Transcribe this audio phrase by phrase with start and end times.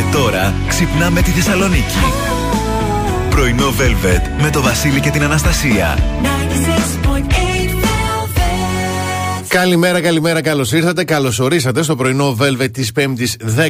[0.00, 1.98] Και τώρα ξυπνάμε τη Θεσσαλονίκη.
[3.30, 5.98] Πρωινό Velvet με το Βασίλη και την Αναστασία.
[9.48, 11.04] Καλημέρα, καλημέρα, καλώς ήρθατε.
[11.04, 13.26] Καλώς ορίσατε στο πρωινό Velvet της 5η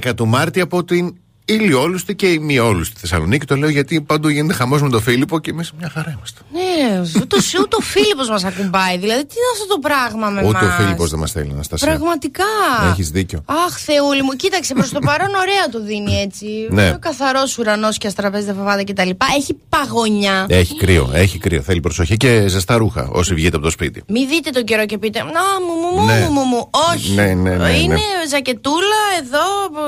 [0.06, 1.14] 10 του Μάρτη από την
[1.52, 3.46] ηλιόλουστη και ημιόλουστη Θεσσαλονίκη.
[3.46, 6.40] Το λέω γιατί παντού γίνεται χαμός με τον Φίλιππο και εμείς μια χαρά είμαστε.
[6.52, 8.98] Ναι, ούτε, ούτε ο Φίλιππος μας ακουμπάει.
[8.98, 11.62] Δηλαδή, τι είναι αυτό το πράγμα με Ούτε μας; ο Φίλιππος δεν μας θέλει να
[11.62, 11.84] σταθεί.
[11.86, 12.44] Πραγματικά.
[12.90, 13.42] Έχεις δίκιο.
[13.44, 16.46] Αχ, Θεούλη μου, κοίταξε προς το παρόν ωραία το δίνει έτσι.
[16.70, 16.92] Ναι.
[17.00, 19.10] Καθαρός ουρανός και αστραπέζια φαβάδα κτλ.
[19.36, 20.46] Έχει παγωνιά.
[20.48, 21.62] Έχει κρύο, έχει κρύο.
[21.62, 24.02] Θέλει προσοχή και ζεστά ρούχα όσοι βγείτε από το σπίτι.
[24.08, 25.24] Μην δείτε τον καιρό και πείτε Να
[25.66, 26.28] μου, μου, μου, Ναι.
[26.30, 26.70] μου, μου.
[26.92, 27.12] Όχι.
[27.14, 28.00] Ναι, ναι, ναι, Είναι ναι.
[28.30, 29.44] ζακετούλα εδώ,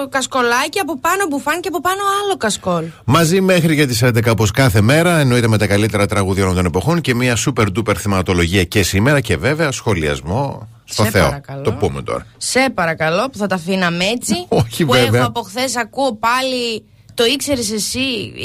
[0.09, 2.85] κασκολάκι από πάνω μπουφάν και από πάνω άλλο κασκόλ.
[3.05, 6.65] Μαζί μέχρι και τις 11 όπως κάθε μέρα, εννοείται με τα καλύτερα τραγούδια όλων των
[6.65, 11.25] εποχών και μια super duper θεματολογία και σήμερα και βέβαια σχολιασμό στο Σε Θεό.
[11.25, 11.63] παρακαλώ.
[11.63, 12.27] Το πούμε τώρα.
[12.37, 14.35] Σε παρακαλώ που θα τα αφήναμε έτσι.
[14.63, 15.21] Όχι, που βέβαια.
[15.21, 16.85] έχω από χθες ακούω πάλι.
[17.15, 17.99] Το ήξερες εσύ.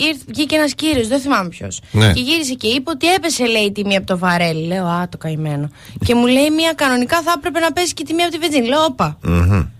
[0.08, 1.82] Ήρθε, βγήκε ένας κύριος, δεν θυμάμαι ποιος.
[1.92, 2.12] Ναι.
[2.14, 4.66] Και γύρισε και είπε ότι έπεσε, λέει, η τιμή από το βαρέλι.
[4.68, 5.70] Λέω, Α, το καημένο.
[6.06, 8.68] και μου λέει, Μία κανονικά θα έπρεπε να πέσει και η τιμή από τη βενζίνη.
[8.68, 9.18] Λέω, Όπα.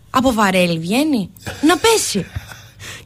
[0.10, 1.30] Από βαρέλι βγαίνει.
[1.68, 2.26] να πέσει.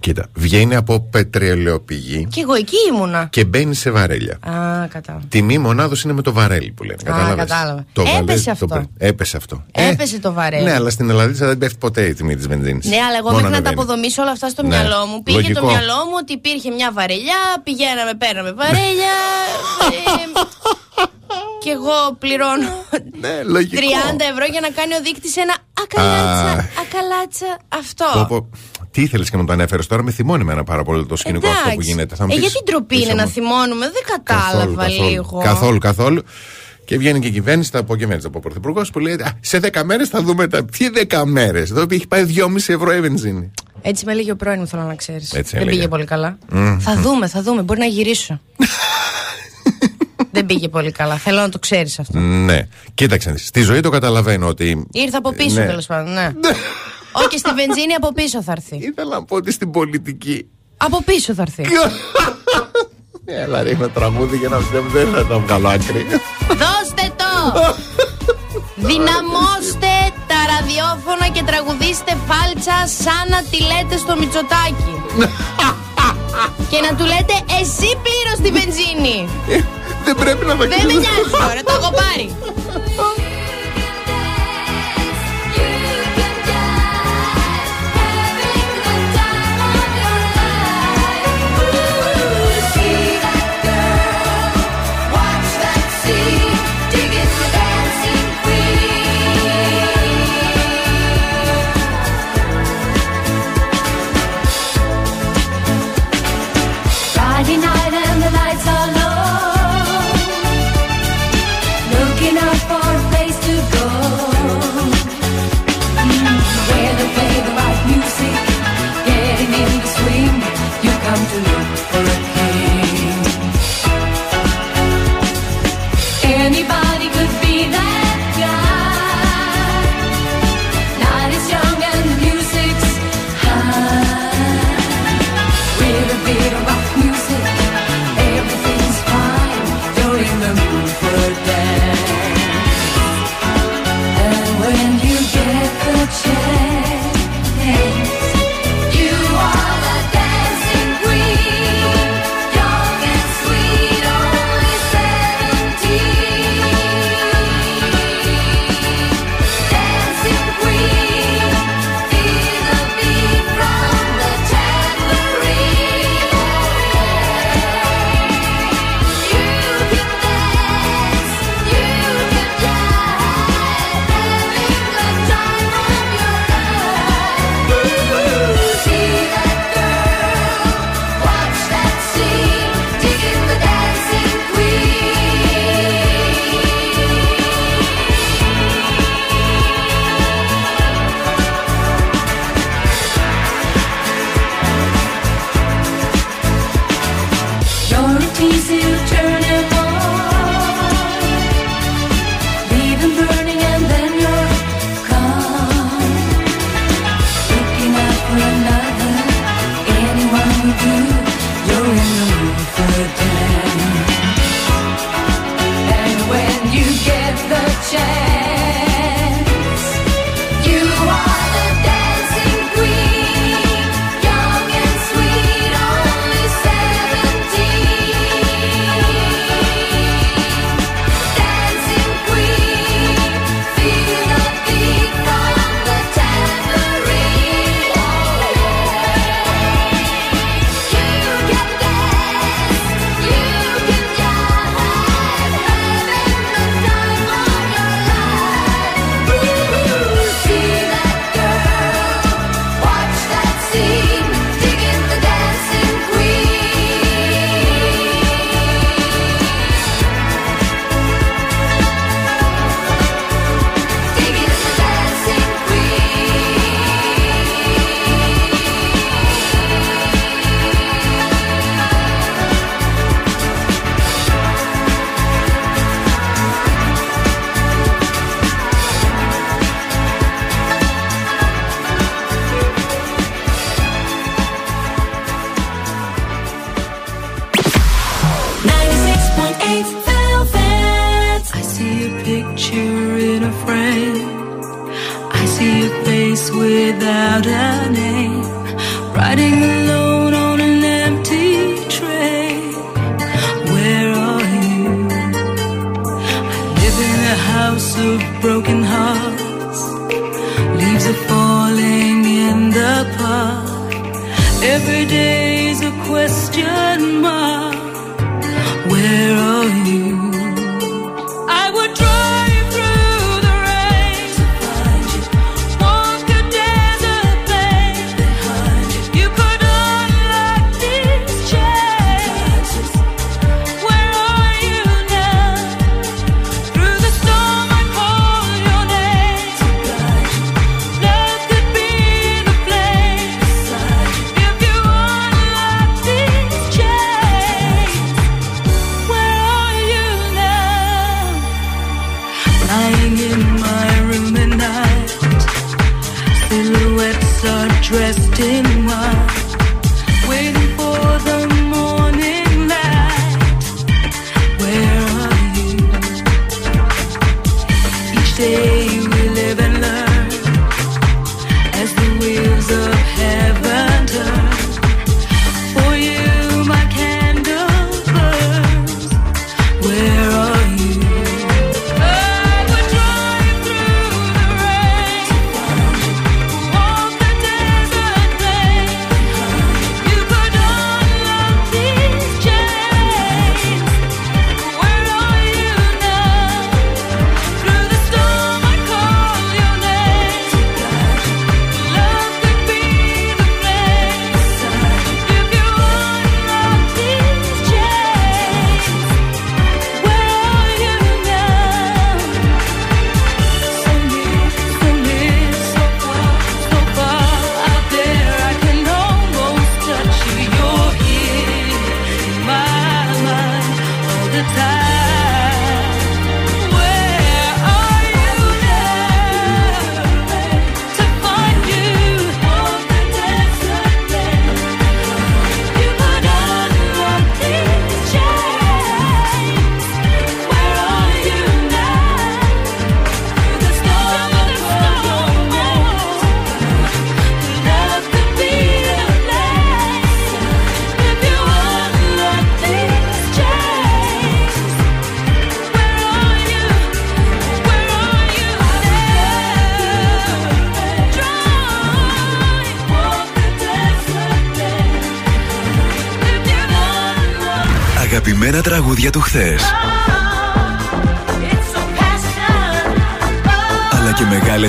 [0.02, 3.28] Κοίτα, βγαίνει από πετρελαιοπηγή και εγώ εκεί ήμουνα.
[3.32, 4.34] και μπαίνει σε βαρέλια.
[4.34, 5.26] Α, κατάλαβα.
[5.30, 6.98] Τιμή μονάδος είναι με το βαρέλι που λένε.
[7.04, 7.86] Κατάλαβες; κατάλαβα.
[7.94, 8.66] Το Έπεσε βαλές, αυτό.
[8.66, 8.74] Το...
[8.76, 9.64] πρέ- Έπεσε αυτό.
[9.72, 10.64] Έπεσε το βαρέλι.
[10.64, 12.86] Ναι, αλλά στην Ελλάδα δεν πέφτει ποτέ η τιμή της βενζίνης.
[12.86, 14.68] Ναι, αλλά εγώ μέχρι να τα αποδομήσω όλα αυτά στο Ναι.
[14.68, 15.24] μυαλό μου.
[15.24, 15.60] Πήγε Λογικό.
[15.60, 19.14] το μυαλό μου ότι υπήρχε μια βαρελιά, πηγαίναμε, παίρναμε βαρέλια.
[19.96, 20.40] ε,
[21.64, 22.70] και εγώ πληρώνω
[23.20, 23.82] Ναι, λογικό.
[23.82, 26.64] 30 ευρώ για να κάνει ο δείκτης ένα ακαλάτσα, Α.
[26.84, 27.50] ακαλάτσα.
[27.82, 28.50] Αυτό.
[28.92, 29.00] Πω, πω.
[29.00, 31.62] Τι ήθελες και μου το ανέφερες τώρα, με θυμώνει εμένα πάρα πολύ το σκηνικό αυτό
[31.64, 31.90] που Εντάξει.
[31.90, 32.16] γίνεται.
[32.16, 35.10] Θα μου ε, πεις, γιατί ντροπή είσαι είναι να μόνο- θυμώνουμε, δεν Καθόλου, κατάλαβα καθόλου,
[35.10, 35.42] λίγο.
[35.44, 36.22] Καθόλου, καθόλου.
[36.86, 39.84] Και βγαίνει και η κυβέρνηση, θα αποκυβέρνηση από ο Πρωθυπουργός που λέει «Α, Σε 10
[39.84, 40.66] μέρες θα δούμε τα.
[40.66, 41.70] Τι 10 μέρες.
[41.70, 43.52] Εδώ έχει πάει 2,5 ευρώ η βενζίνη.
[43.82, 45.32] Έτσι με έλεγε ο πρώην μου, θέλω να ξέρεις.
[45.34, 45.76] Έτσι Δεν έλεγε.
[45.78, 46.38] πήγε πολύ καλά.
[46.80, 47.62] Θα δούμε, θα δούμε.
[47.62, 48.42] Μπορεί να γυρίσω.
[50.34, 51.16] Δεν πήγε πολύ καλά.
[51.16, 52.20] Θέλω να το ξέρεις αυτό.
[52.20, 52.68] Ναι.
[52.94, 54.88] Κοίταξε, στη ζωή το καταλαβαίνω ότι.
[54.92, 55.66] Ήρθε από πίσω Ναι.
[55.66, 56.32] τέλος πάντων, ναι.
[57.12, 58.76] Όχι, και στη βενζίνη από πίσω θα έρθει.
[58.76, 60.50] Ήθελα να πω ότι στην πολιτική.
[60.78, 61.66] Από πίσω θα έρθει.
[63.26, 66.06] Έλα, ρίχνω τραγούδι για να δεν δεν θα τα βγάλω άκρη.
[66.48, 67.32] Δώστε το!
[68.76, 69.92] Δυναμώστε
[70.30, 74.96] τα ραδιόφωνα και τραγουδίστε φάλτσα σαν να τη λέτε στο Μητσοτάκι.
[76.72, 79.18] και να του λέτε εσύ πλήρως τη βενζίνη.
[80.06, 81.00] Δεν πρέπει να Δεν με δακρύζω.
[81.00, 82.28] νοιάζει τώρα, το έχω πάρει.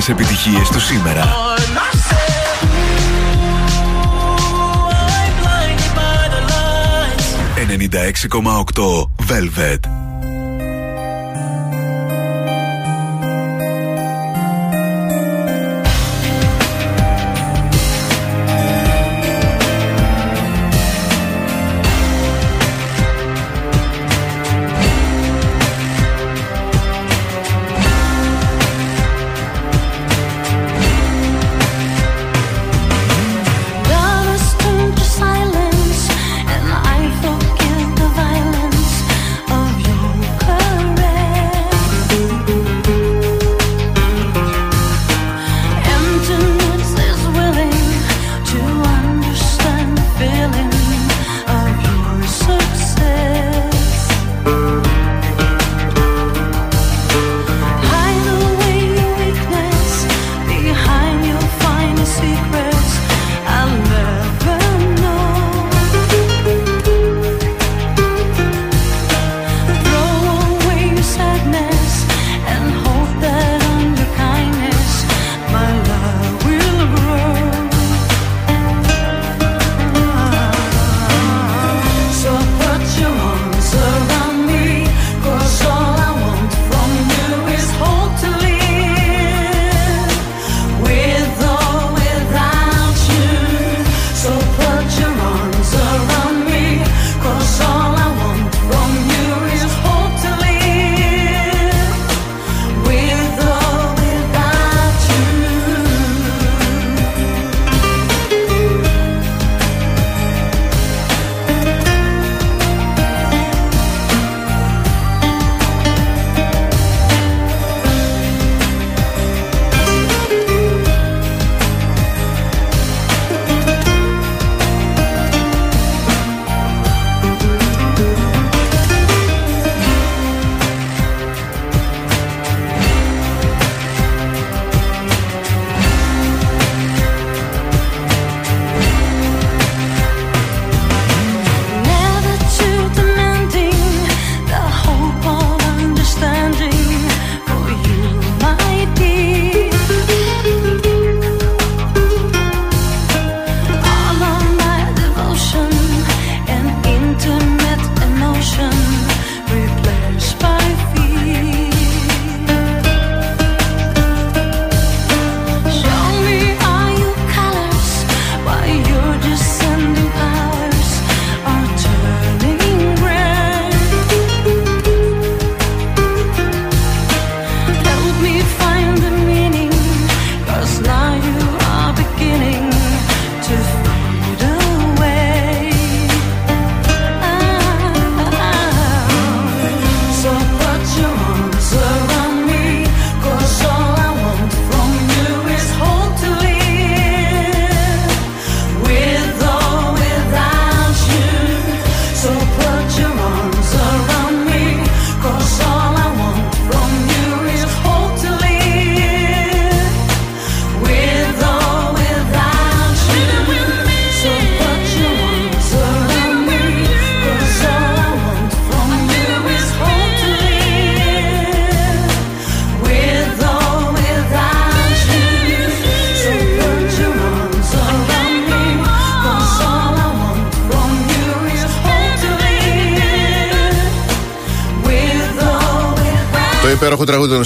[0.09, 1.32] Επιτυχίες του σήμερα.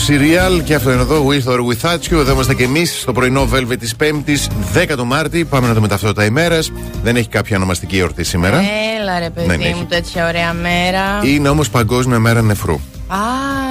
[0.07, 2.17] Serial και αυτό είναι εδώ, With or Without You.
[2.17, 4.37] Εδώ είμαστε και εμείς στο πρωινό Velvet της 5η,
[4.73, 5.45] 10 του Μάρτη.
[5.45, 6.71] Πάμε να δούμε ταυτότητα ημέρας.
[7.03, 8.61] Δεν έχει κάποια ονομαστική εορτή σήμερα.
[8.99, 9.85] Έλα ρε παιδί Δεν μου, έχει.
[9.89, 11.21] τέτοια ωραία μέρα.
[11.23, 12.79] Είναι όμως Παγκόσμια Μέρα Νεφρού.
[13.07, 13.17] Α,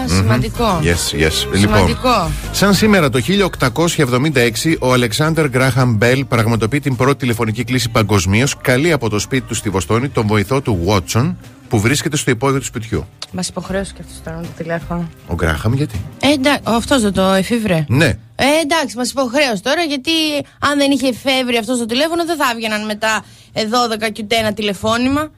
[0.07, 0.81] σημαντικό.
[0.83, 1.33] Yes, yes.
[1.53, 1.87] Σημαντικό.
[1.87, 8.57] Λοιπόν, σαν σήμερα το 1876, ο Αλεξάνδρ Γκράχαμ Μπέλ πραγματοποιεί την πρώτη τηλεφωνική κλήση παγκοσμίως,
[8.61, 11.37] καλεί από το σπίτι του στη Βοστόνη τον βοηθό του Βότσον,
[11.69, 13.07] που βρίσκεται στο υπόγειο του σπιτιού.
[13.33, 15.09] Μας υποχρέωσε και αυτός τώρα με το τηλέφωνο.
[15.27, 17.85] Ο Γκράχαμ γιατί; Ε, εντάξει, αυτός δεν το εφήβρε.
[17.89, 18.07] Ναι.
[18.37, 20.11] Ε, εντάξει, μας υποχρέωσε τώρα γιατί
[20.59, 23.63] αν δεν είχε εφεύρει αυτό το τηλέφωνο δεν θα έβγαιναν μετά ε,
[24.07, 25.31] 12 και ούτε ένα τηλεφώνημα.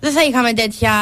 [0.00, 0.92] Δεν θα είχαμε τέτοια,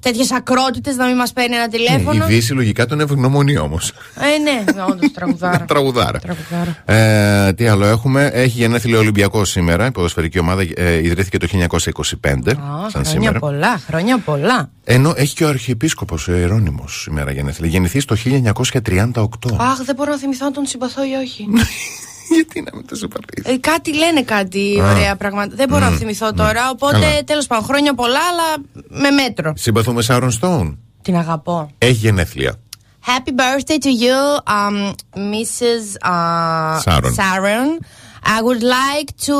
[0.00, 2.26] τέτοιες ακρότητες να μην μας παίρνει ένα Η τηλέφωνο.
[2.26, 3.92] Δύση λογικά τον ευγνωμονεί όμως.
[4.34, 5.64] Ε, ναι, όντως τραγουδάρα.
[5.72, 6.18] Τραγουδάρα.
[6.18, 6.82] Τραγουδάρα.
[6.84, 9.86] Ε, τι άλλο έχουμε; Έχει γενέθλιο Ολυμπιακό σήμερα.
[9.86, 11.56] Η ποδοσφαιρική ομάδα ε, ιδρύθηκε το 1925.
[11.56, 13.38] Α, σαν χρόνια σήμερα.
[13.38, 14.70] πολλά, χρόνια πολλά.
[14.84, 17.68] Ενώ έχει και ο Αρχιεπίσκοπος ο Ιερώνυμος σήμερα γενέθλια.
[17.68, 19.24] Γεννηθεί το 1938.
[19.58, 21.46] Αχ, δεν μπορώ να θυμηθώ αν τον συμπαθώ ή όχι.
[22.34, 25.54] Γιατί να μην το συμπαθείς; Ε, κάτι λένε κάτι ωραία πράγματα.
[25.56, 26.70] Δεν μπορώ να θυμηθώ τώρα.
[26.70, 27.24] Οπότε Καλά.
[27.24, 28.66] τέλος πάντων, χρόνια πολλά, αλλά
[29.02, 29.52] με μέτρο.
[29.56, 30.78] Συμπαθούμε Σάρον Στόουν.
[31.02, 31.70] Την αγαπώ.
[31.78, 32.54] Έχει γενέθλια.
[33.01, 34.17] Happy birthday to you,
[34.57, 34.77] um,
[35.15, 35.83] Mrs.
[36.01, 37.13] Uh, Sharon.
[37.13, 37.79] Sharon.
[38.23, 39.39] I would like to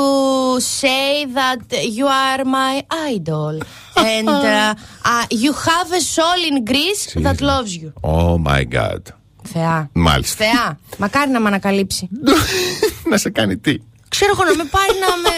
[0.61, 1.61] say that
[1.97, 3.59] you are my idol.
[3.97, 7.91] and uh, uh, you have a soul in Greece that loves you.
[8.03, 9.01] Oh my god.
[9.43, 9.89] Θεά.
[9.93, 10.45] Μάλιστα.
[10.45, 10.79] Θεά.
[10.97, 12.09] Μακάρι να με ανακαλύψει.
[13.09, 13.77] να σε κάνει τι.
[14.14, 15.34] Ξέρω εγώ να με πάρει να με,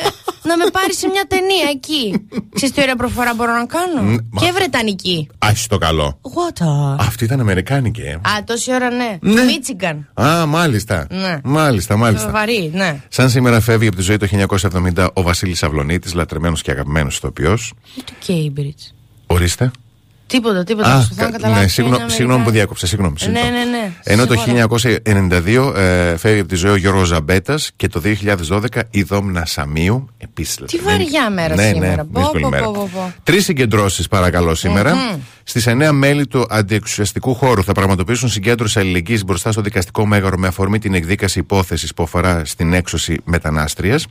[0.49, 2.26] να με πάρει σε μια ταινία εκεί.
[2.54, 5.28] Ξέρεις τι ωραία προφορά μπορώ να κάνω; μα- Και βρετανική.
[5.38, 6.21] Άχι το καλό.
[6.23, 6.97] What a...
[6.99, 8.12] Αυτή ήταν Αμερικάνικη, ε.
[8.12, 9.19] Α, τόση ώρα ναι.
[9.21, 9.43] Ναι.
[9.43, 10.09] Μίτσιγκαν.
[10.14, 11.07] Α, μάλιστα.
[11.11, 11.40] Ναι.
[11.45, 12.31] Μάλιστα, μάλιστα.
[12.31, 13.00] Βαρύ, ναι.
[13.09, 14.26] Σαν σήμερα φεύγει από τη ζωή το
[14.97, 17.73] 1970 ο Βασίλης Αυλονίτης, λατρεμένος και αγαπημένος ηθοποιός.
[17.97, 18.93] Ή το Cambridge.
[19.26, 19.71] Ορίστε.
[20.35, 20.88] Τίποτα, τίποτα.
[20.88, 22.50] Α, προσπαθώ να κα- καταλάβω ναι, ποια συγγνώ- είναι συγγνώμη που Αμερικάνικα.
[22.59, 23.14] διάκοψα, συγγνώμη.
[23.21, 23.71] Ναι, συγγνώμη.
[23.71, 23.93] ναι, ναι.
[24.03, 24.61] Ενώ το Συγγνώμη.
[24.61, 30.09] 1992 ε, φεύγει από τη ζωή ο Γιώργος Ζαμπέτας και το 2012 η Δόμνα Σαμίου.
[30.19, 30.57] Επίσης.
[30.67, 32.05] Τι βαριά μέρα σήμερα.
[32.05, 32.64] Πω, δύσκολη πω, μέρα.
[32.64, 33.12] πω, πω, πω.
[33.23, 35.19] Τρεις συγκεντρώσεις, παρακαλώ, σήμερα.
[35.47, 40.47] Στις 9 μέλη του αντιεξουσιαστικού χώρου θα πραγματοποιήσουν συγκέντρωση αλληλεγγύης μπροστά στο δικαστικό μέγαρο με
[40.47, 44.07] αφορμή την εκδίκαση υπόθεσης που αφορά στην έξωση μετανάστριας.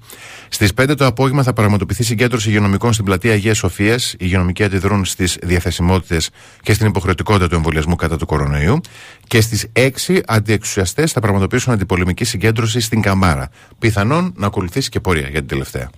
[0.50, 4.13] Στις 5 το απόγευμα θα πραγματοποιηθεί συγκέντρωση υγειονομικών στην πλατεία Αγίας Σοφίας.
[4.13, 6.30] Οι υγειονομικοί αντιδρούν στις διαθεσιμότητες
[6.62, 8.80] και στην υποχρεωτικότητα του εμβολιασμού κατά του κορονοϊού.
[9.28, 13.50] Και στις 6 αντιεξουσιαστές θα πραγματοποιήσουν αντιπολεμική συγκέντρωση στην Καμάρα.
[13.80, 15.90] Πιθανόν να ακολουθήσει και πορεία για την τελευταία.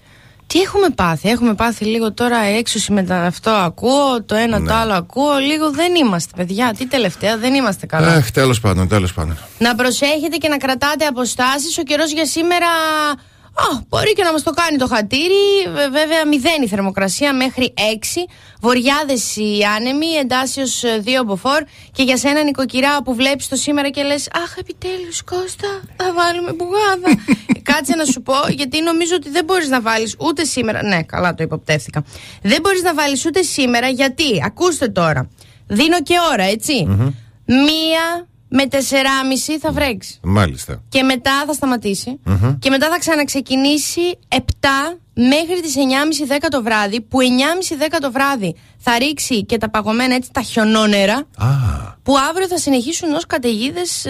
[0.48, 4.68] Τι έχουμε πάθει, έχουμε πάθει λίγο τώρα έξωση με τα- αυτό ακούω, το ένα Ναι.
[4.68, 8.08] το άλλο ακούω, λίγο δεν είμαστε παιδιά, τι τελευταία, δεν είμαστε καλά.
[8.08, 9.38] Αχ, τέλος πάντων, τέλος πάντων.
[9.58, 12.68] Να προσέχετε και να κρατάτε αποστάσεις, ο καιρός για σήμερα
[13.58, 15.44] Α, μπορεί και να μας το κάνει το χατήρι.
[15.74, 18.26] Βε- Βέβαια, μηδέν η θερμοκρασία μέχρι 6.
[18.62, 21.64] Βοριάδες οι άνεμοι, εντάσσεως 2 μποφόρ.
[21.92, 26.54] Και για σένα, νοικοκυρά, που βλέπεις το σήμερα και λες Αχ, επιτέλους, Κώστα, θα βάλουμε
[26.54, 27.24] μπουγάδα.
[27.62, 30.84] Κάτσε να σου πω, γιατί νομίζω ότι δεν μπορείς να βάλεις ούτε σήμερα.
[30.84, 32.04] Ναι, καλά, το υποπτεύθηκα.
[32.42, 35.30] Δεν μπορείς να βάλεις ούτε σήμερα, γιατί, ακούστε τώρα.
[35.68, 36.86] Δίνω και ώρα, έτσι.
[37.46, 38.78] Μία με 4,5
[39.62, 40.20] θα βρέξει.
[40.24, 40.82] Μάλιστα.
[40.90, 42.20] Και μετά θα σταματησει
[42.60, 44.38] Και μετά θα ξαναξεκινήσει 7
[45.14, 47.02] μέχρι τις 9.30-10 το βράδυ.
[47.02, 51.16] Που 9.30-10 το βράδυ θα ρίξει και τα παγωμένα έτσι τα χιονόνερα.
[51.38, 51.48] Α,
[52.04, 54.06] Που αύριο θα συνεχίσουν ως καταιγίδες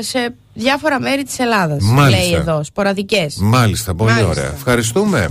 [0.00, 1.82] σε διάφορα μέρη της Ελλάδας.
[1.82, 2.22] Μάλιστα.
[2.22, 3.36] Λέει εδώ, σποραδικές.
[3.40, 4.30] μάλιστα, πολύ Μάλιστα.
[4.30, 4.52] ωραία.
[4.52, 5.30] Ευχαριστούμε.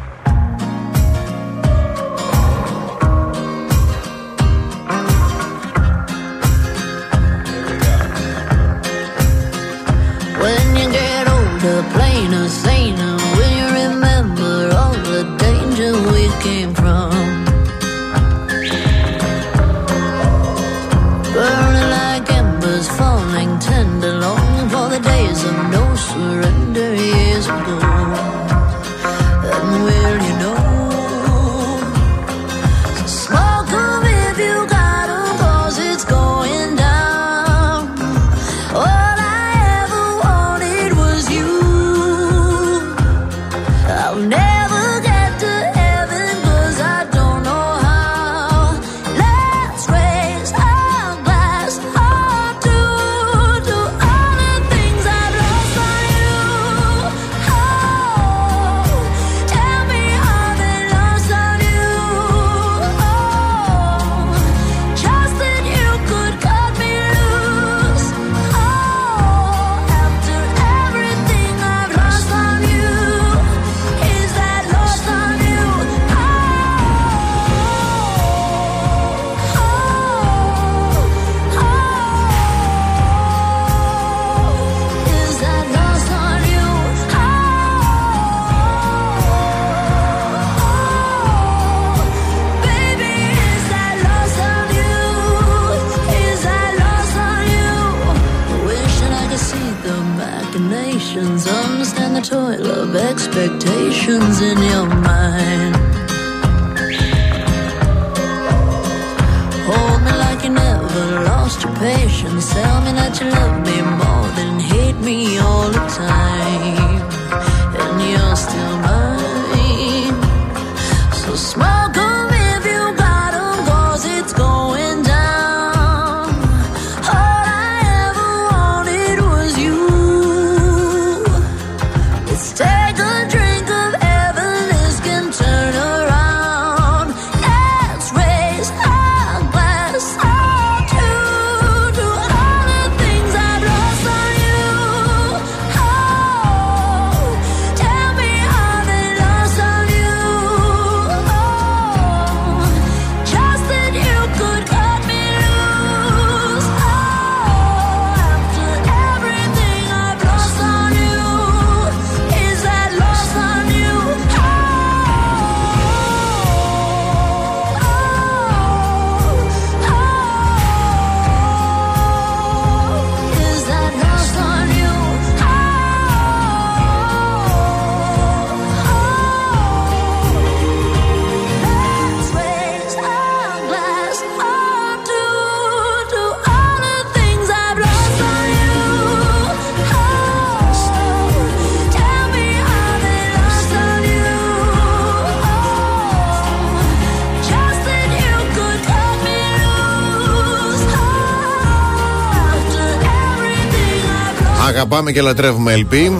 [204.93, 206.11] Αγαπάμε και λατρεύουμε LP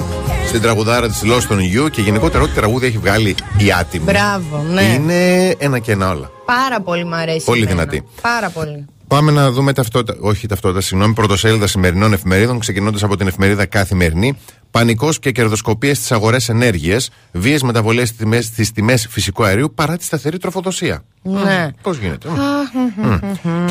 [0.48, 4.04] στην τραγουδάρα της Lost on You και γενικότερα ό,τι τραγούδι έχει βγάλει η άτιμη.
[4.04, 4.82] Μπράβο, ναι.
[4.82, 6.32] Είναι ένα και ένα όλα.
[6.46, 7.46] Πάρα πολύ μ' αρέσει.
[7.46, 7.86] Πολύ εμένα.
[7.86, 8.08] δυνατή.
[8.22, 8.86] Πάρα πολύ.
[9.08, 14.38] Πάμε να δούμε ταυτότητα, όχι ταυτότητα, συγγνώμη, πρωτοσέλιδα σημερινών εφημερίδων, ξεκινώντας από την εφημερίδα Καθημερινή.
[14.72, 20.38] Πανικός και κερδοσκοπίες στις αγορές ενέργειας, βίαιε μεταβολές στις τιμές φυσικού αερίου παρά τη σταθερή
[20.38, 21.04] τροφοδοσία.
[21.22, 21.68] Ναι.
[21.82, 22.30] Πώς γίνεται.
[22.30, 23.18] Μμ.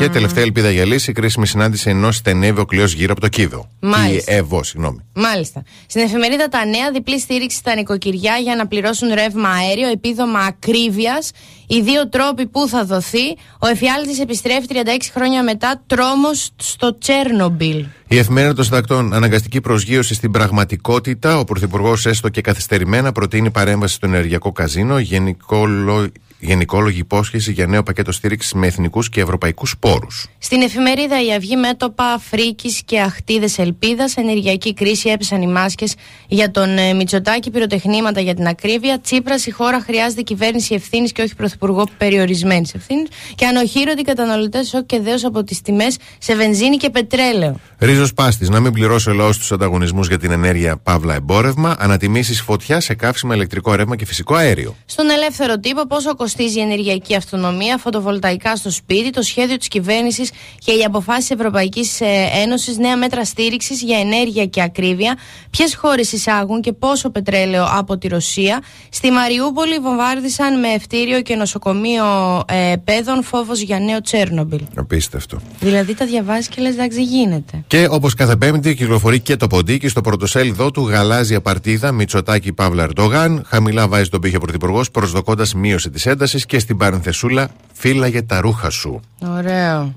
[0.01, 3.69] Και τελευταία ελπίδα για λύση, κρίσιμη συνάντηση ενός στενεύει ο κλειό γύρω από το Κίδο.
[3.79, 4.31] Μάλιστα.
[4.31, 4.99] Η ΕΒΟ, συγγνώμη.
[5.13, 5.63] Μάλιστα.
[5.87, 11.31] Στην εφημερίδα Τα Νέα, διπλή στήριξη στα νοικοκυριά για να πληρώσουν ρεύμα αέριο, επίδομα ακρίβειας.
[11.67, 13.37] Οι δύο τρόποι που θα δοθεί.
[13.59, 17.85] Ο εφιάλτης επιστρέφει 36 χρόνια μετά, τρόμος στο Τσέρνομπιλ.
[18.13, 21.39] Η εφημερίδα των συντακτών αναγκαστική προσγείωση στην πραγματικότητα.
[21.39, 24.99] Ο Πρωθυπουργός, έστω και καθυστερημένα, προτείνει παρέμβαση στο ενεργειακό καζίνο.
[24.99, 26.11] Γενικόλο...
[26.43, 30.27] Γενικόλογη υπόσχεση για νέο πακέτο στήριξης με εθνικούς και ευρωπαϊκούς πόρους.
[30.37, 34.15] Στην εφημερίδα Η Αυγή μέτωπα φρίκη και αχτίδες ελπίδας.
[34.15, 35.93] Ενεργειακή κρίση έπεσαν οι μάσκες
[36.27, 38.99] για τον ε, Μητσοτάκη, πυροτεχνήματα για την ακρίβεια.
[38.99, 43.07] Τσίπρας, η χώρα χρειάζεται κυβέρνηση ευθύνης και όχι πρωθυπουργό περιορισμένης ευθύνης.
[43.35, 47.59] Και ανοχήρωτοι καταναλωτές σοκ και δέο από τις τιμές σε βενζίνη και πετρέλαιο.
[47.83, 51.75] Ρίζος Πάστης, να μην πληρώσει ο λαός τους ανταγωνισμούς για την ενέργεια παύλα εμπόρευμα.
[51.79, 54.75] Ανατιμήσεις φωτιά σε καύσιμα ηλεκτρικό ρεύμα και φυσικό αέριο.
[54.85, 60.31] Στον ελεύθερο τύπο, πόσο κοστίζει η ενεργειακή αστυνομία, φωτοβολταϊκά στο σπίτι, το σχέδιο της κυβέρνησης
[60.57, 61.99] και οι αποφάσεις Ευρωπαϊκής
[62.43, 65.17] Ένωσης, νέα μέτρα στήριξης για ενέργεια και ακρίβεια,
[65.49, 68.61] ποιες χώρες εισάγουν και πόσο πετρέλαιο από τη Ρωσία.
[68.89, 72.05] Στη Μαριούπολη βομβάρδισαν με ευτήριο και νοσοκομείο
[72.47, 74.61] ε, παιδών φόβος για νέο Τσέρνομπιλ.
[74.75, 75.41] Απίστευτο.
[75.59, 77.63] Δηλαδή τα διαβάζεις και λες, εντάξει, γίνεται.
[77.71, 82.83] Και όπως κάθε Πέμπτη κυκλοφορεί και το ποντίκι στο πρωτοσέλιδό του γαλάζια παρτίδα Μητσοτάκη Παύλα
[82.83, 83.43] Ερντογάν.
[83.47, 88.41] Χαμηλά βάζει τον πύχη ο Πρωθυπουργός προσδοκώντας μείωση της έντασης και στην παρενθεσούλα φύλαγε τα
[88.41, 88.99] ρούχα σου.
[89.19, 89.95] Ωραίο.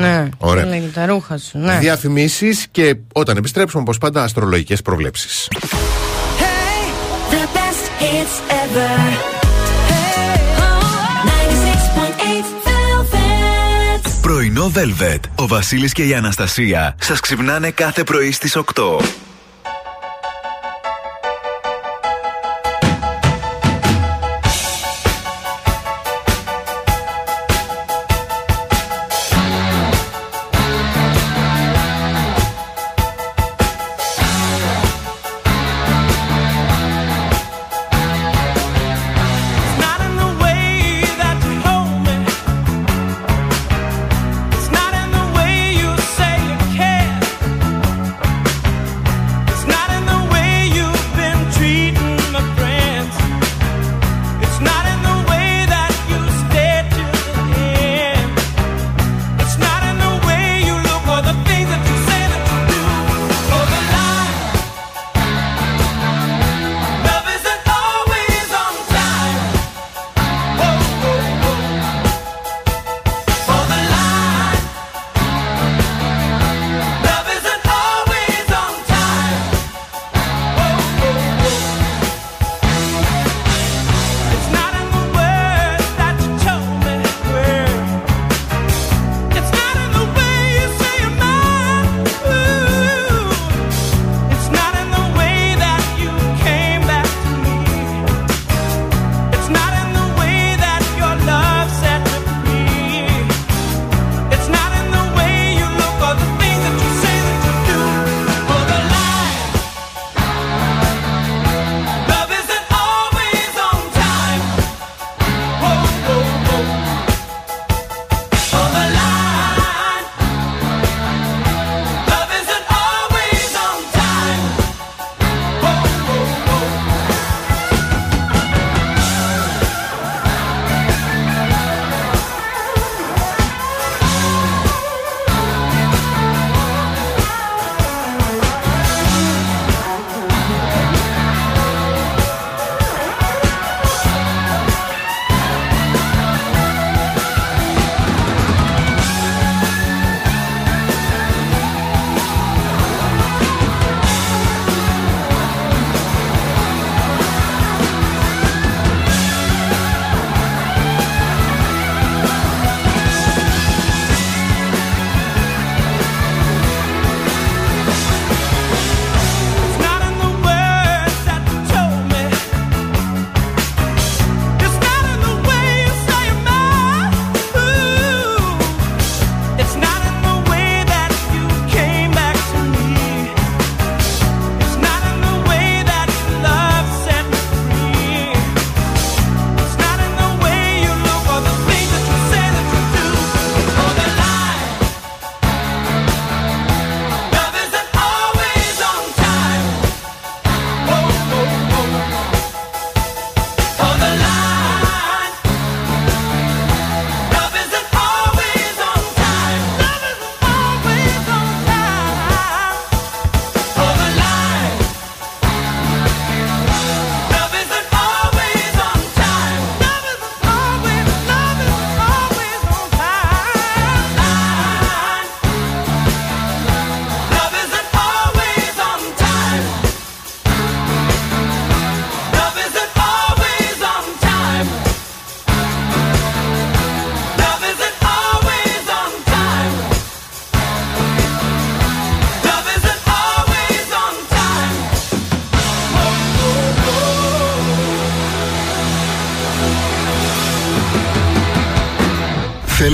[0.00, 0.64] Ναι, Ωραία.
[0.64, 1.58] έλεγε τα ρούχα σου.
[1.58, 1.78] Ναι.
[1.78, 5.48] Διαφημίσεις και όταν επιστρέψουμε, όπως πάντα, αστρολογικές προβλέψεις.
[7.30, 9.31] The best hits ever.
[14.52, 15.20] Πρωινό Velvet.
[15.34, 18.62] Ο Βασίλης και η Αναστασία σας ξυπνάνε κάθε πρωί στις 8.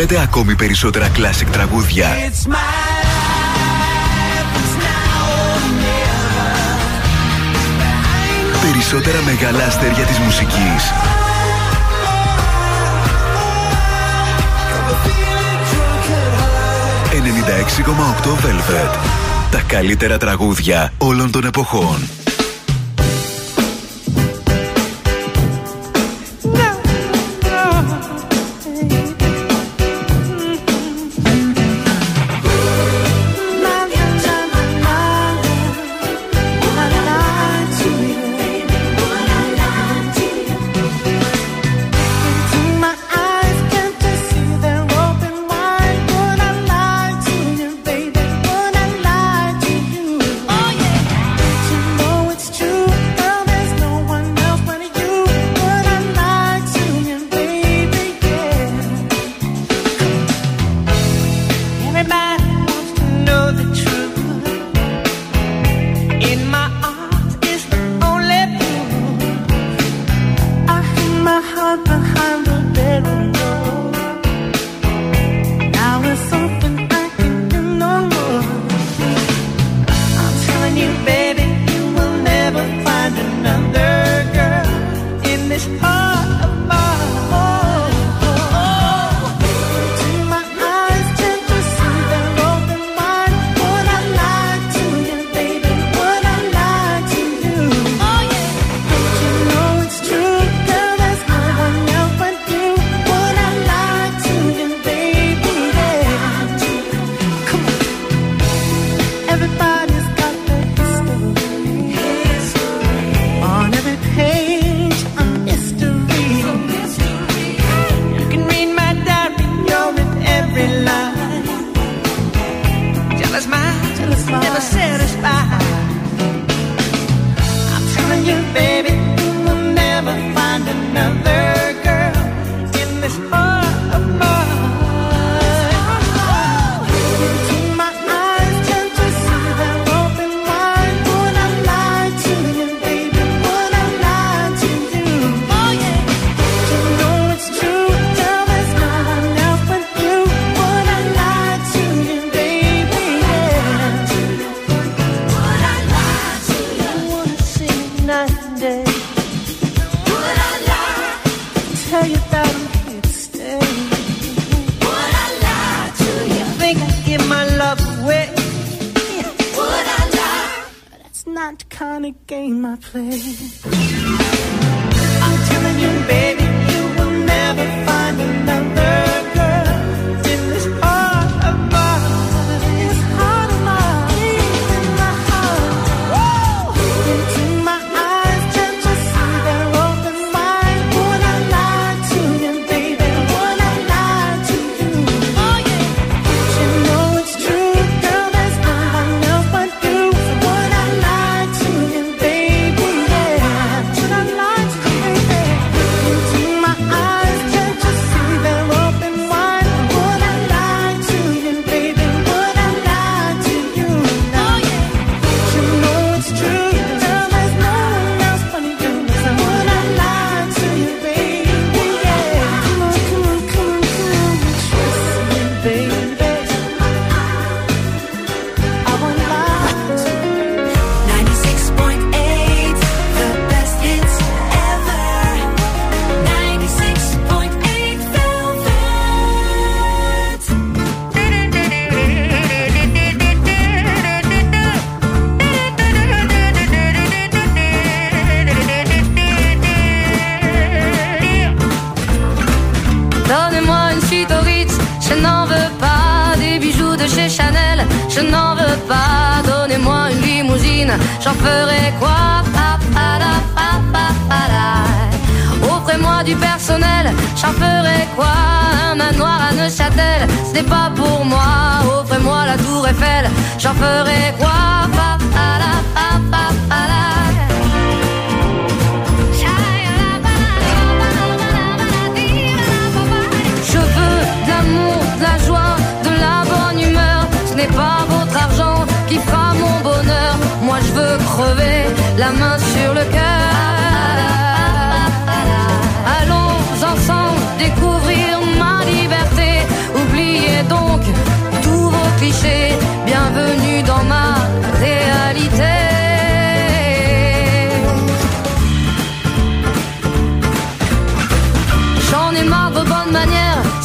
[0.01, 2.07] θέλετε ακόμη περισσότερα classic τραγούδια;
[8.63, 10.93] Περισσότερα μεγάλα αστέρια της μουσικής.
[17.13, 18.99] 96,8 Velvet.
[19.51, 22.28] Τα καλύτερα τραγούδια όλων των εποχών.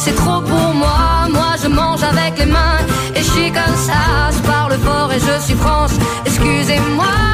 [0.04, 1.28] C'est trop pour moi.
[1.30, 2.80] Moi je mange avec les mains
[3.16, 5.94] et je suis comme ça, je parle fort et je suis France.
[6.26, 7.33] Excusez-moi.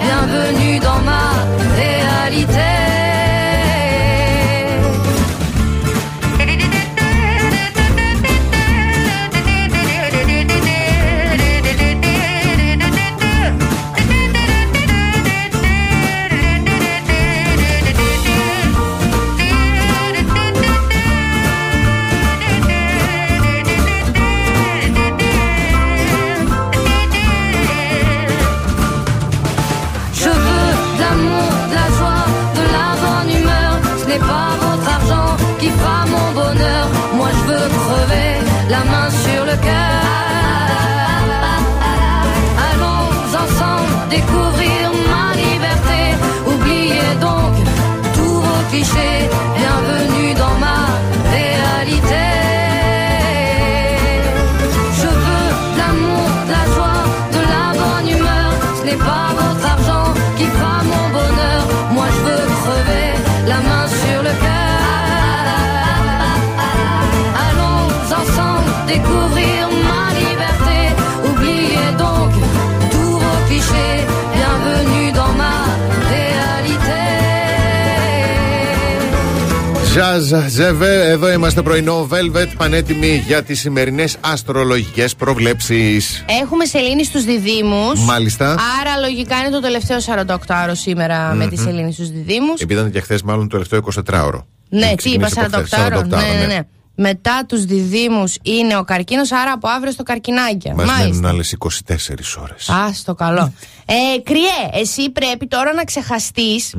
[79.93, 86.25] Ζαζ, ζεβέ, εδώ είμαστε πρωινό Velvet, πανέτοιμοι για τις σημερινές αστρολογικές προβλέψεις.
[86.41, 87.91] Έχουμε σελήνη στους διδήμου.
[87.95, 88.51] Μάλιστα.
[88.51, 92.53] Άρα λογικά είναι το τελευταίο 48ωρο σήμερα με τη σελήνη στους διδήμου.
[92.57, 94.43] Επειδή ήταν και χθες, μάλλον το τελευταίο 24ωρο.
[94.69, 95.97] Ναι, τι είπα, 48ωρο.
[95.97, 96.05] 48ωρο.
[96.07, 96.59] Ναι, ναι, ναι.
[96.95, 100.73] Μετά τους διδήμου είναι ο καρκίνος, άρα από αύριο στο καρκινάκια.
[100.75, 101.29] Μας μένουν Μάλιστα.
[101.29, 102.69] άλλες 24 ώρες.
[102.69, 103.53] Α, στο καλό.
[103.85, 106.73] ε, κρυέ, εσύ πρέπει τώρα να ξεχαστείς.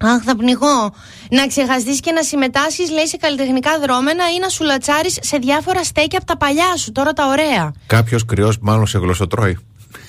[0.00, 0.94] Αχ, θα πνιγώ.
[1.30, 5.84] Να ξεχαστείς και να συμμετάσχεις, λέει, σε καλλιτεχνικά δρόμενα ή να σου λατσάρεις σε διάφορα
[5.84, 7.72] στέκια από τα παλιά σου, τώρα τα ωραία.
[7.86, 9.58] Κάποιος κρυός, μάλλον σε γλωσσοτρώει.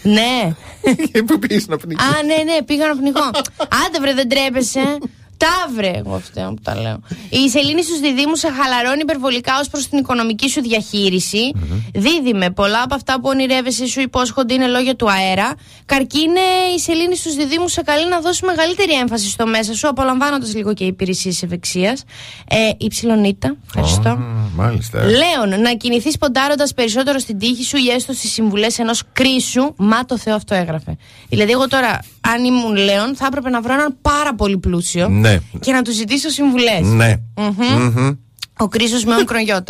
[0.03, 0.55] Ναι.
[1.27, 2.01] Πού πήγες να πνιγεί.
[2.01, 3.25] Α, ναι, ναι, πήγα να πνιγώ.
[3.85, 4.97] Άντε, βρε, δεν τρέπεσαι.
[5.37, 6.99] Ταύρε, εγώ φταίω που τα λέω.
[7.29, 11.53] Η σελήνη στους διδήμου σε χαλαρώνει υπερβολικά ως προς την οικονομική σου διαχειριση
[11.93, 15.55] Δίδυμε, πολλά από αυτά που ονειρεύεσαι σου υπόσχονται είναι λόγια του αέρα.
[15.85, 16.39] Καρκίνε,
[16.75, 20.73] η σελήνη στους διδήμου σε καλεί να δώσει μεγαλύτερη έμφαση στο μέσα σου, απολαμβάνοντας λίγο
[20.73, 22.03] και υπηρεσίες ευεξίας.
[22.49, 24.09] Ε, υψηλονίτα, ευχαριστώ.
[24.09, 24.17] Α,
[24.55, 25.03] Μάλιστα.
[25.03, 29.73] Λέων, να κινηθείς ποντάροντας περισσότερο στην τύχη σου ή έστω στις συμβουλές ενός κρίσου.
[29.75, 30.97] Μα το Θεό αυτό έγραφε.
[31.29, 35.59] Δηλαδή, εγώ τώρα, αν ήμουν Λέων, θα έπρεπε να βρω έναν πάρα πολύ πλούσιο Ναι.
[35.59, 36.81] και να τους ζητήσω συμβουλές.
[36.81, 37.15] Ναι.
[37.37, 38.11] Μμμ.
[38.59, 39.41] Ο κρίσος με όγκρον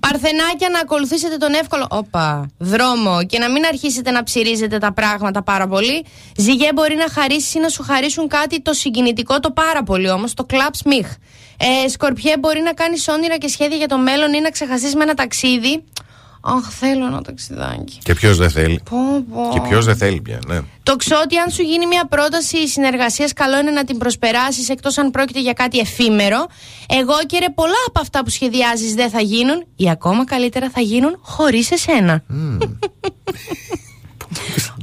[0.00, 5.42] Παρθενάκια να ακολουθήσετε τον εύκολο όπα, δρόμο και να μην αρχίσετε να ψυρίζετε τα πράγματα
[5.42, 6.04] πάρα πολύ.
[6.36, 10.34] Ζυγέ μπορεί να χαρίσεις ή να σου χαρίσουν κάτι το συγκινητικό το πάρα πολύ όμως,
[10.34, 11.06] το κλαμπ σμιχ.
[11.84, 15.02] Ε, σκορπιέ μπορεί να κάνεις όνειρα και σχέδια για το μέλλον ή να ξεχαστείς με
[15.02, 15.84] ένα ταξίδι.
[16.46, 17.98] Αχ, θέλω ένα ταξιδάκι.
[18.02, 18.80] Και ποιος δεν θέλει.
[18.90, 18.96] Πω,
[19.34, 19.50] πω.
[19.52, 20.60] Και ποιος δεν θέλει πια, ναι.
[20.82, 25.10] Το ξότι αν σου γίνει μια πρόταση συνεργασίας, καλό είναι να την προσπεράσεις εκτός αν
[25.10, 26.46] πρόκειται για κάτι εφήμερο.
[26.88, 30.80] Εγώ και ρε, πολλά από αυτά που σχεδιάζεις δεν θα γίνουν ή ακόμα καλύτερα θα
[30.80, 32.22] γίνουν χωρίς εσένα.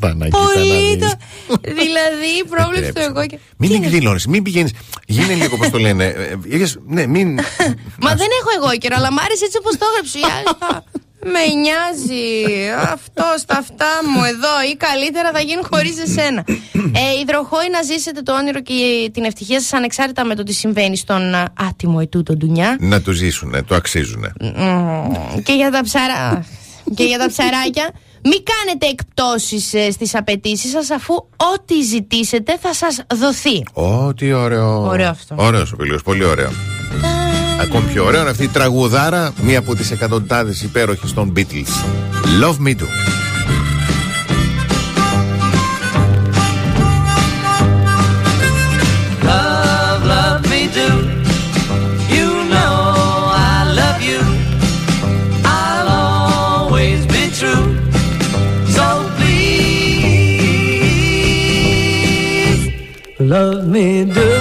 [0.02, 1.16] Παναγίτα Πολύ να το.
[1.62, 1.74] δεις.
[1.74, 3.04] δηλαδή, η πρόβλεψη του Επιτρέψτε.
[3.20, 3.40] εγώ και.
[3.58, 4.72] Μην Τι είναι; εκδηλώνεις, μην πηγαίνεις.
[5.08, 6.04] Γίνε λίγο, πώς το λένε.
[6.06, 7.28] ε, ε, είδες, Ναι, μην.
[8.02, 10.20] Μα δεν έχω εγώ καιρό, αλλά μ' άρεσε έτσι όπως το έγραψε.
[11.24, 15.98] η άλλη, «Α, Με νοιάζει αυτός στα αυτά μου εδώ ή καλύτερα θα γίνουν χωρίς
[16.00, 16.44] εσένα.
[16.74, 20.98] Ε, υδροχόη να ζήσετε το όνειρο και την ευτυχία σας ανεξάρτητα με το τι συμβαίνει
[20.98, 22.78] στον α, άτιμο ετούτο ντουνιά.
[22.80, 24.34] Να το ζήσουνε, το αξίζουνε.
[24.42, 25.42] Μμμ.
[25.44, 26.46] Και για τα ψαρά.
[26.96, 27.92] και για τα ψαράκια.
[28.24, 31.14] Μην κάνετε εκπτώσεις ε, στις απαιτήσεις σας αφού
[31.54, 33.64] ό,τι ζητήσετε θα σας δοθεί.
[33.74, 34.88] Ω, τι ωραίο.
[34.88, 35.36] Ωραίο αυτό.
[35.38, 36.50] Ωραίος ο Πηλίος, πολύ ωραίο.
[37.62, 41.86] Ακόμη πιο ωραίο αυτή η τραγουδάρα, μία από τι εκατοντάδε υπέροχες των Beatles.
[42.42, 42.86] Love Me Do.
[49.30, 50.98] Love, love me too.
[52.16, 52.76] You know
[53.54, 54.22] I love you.
[55.58, 57.66] I'll always be true.
[58.76, 58.86] So
[59.18, 59.82] please,
[63.34, 63.88] love me
[64.18, 64.41] do.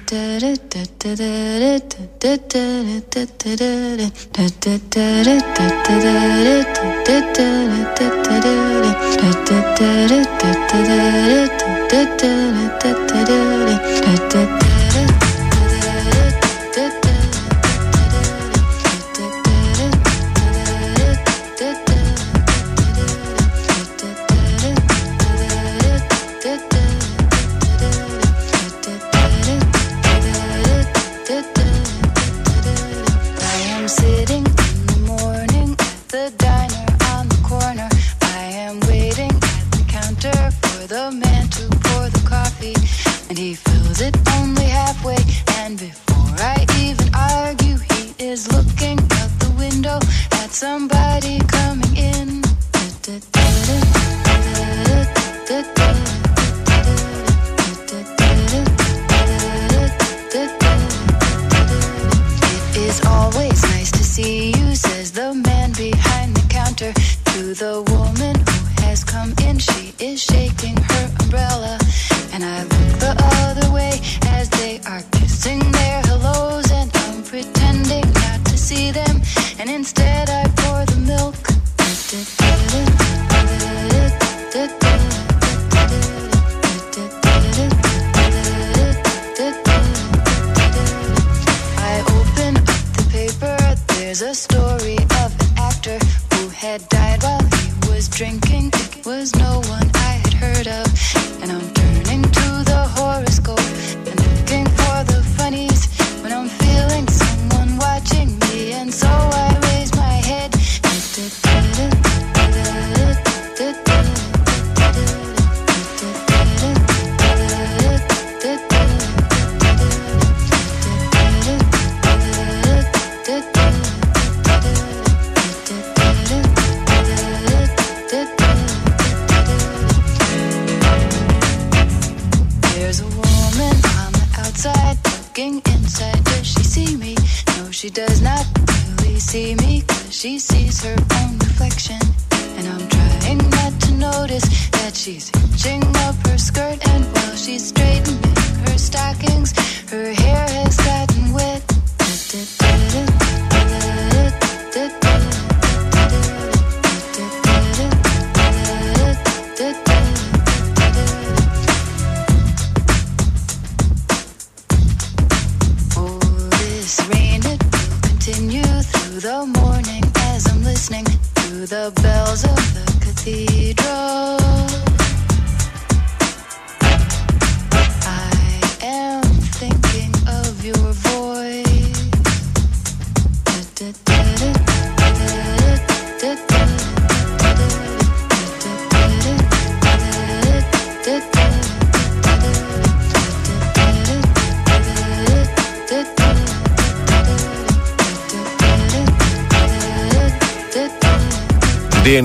[41.01, 42.75] the man to pour the coffee,
[43.29, 45.17] and he fills it only halfway.
[45.59, 49.97] And before I even argue, he is looking out the window
[50.41, 52.41] at somebody coming in.
[62.83, 66.93] It's always nice to see you, says the man behind the counter
[67.31, 69.57] to the woman who has come in.
[69.57, 70.80] She is shaking
[71.31, 71.77] umbrella,
[72.33, 73.15] and I look the
[73.47, 75.80] other way as they are kissing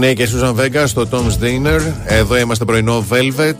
[0.06, 1.80] DNA και Susan Vega στο Tom's Dinner.
[2.04, 3.54] Εδώ είμαστε πρωινό Velvet.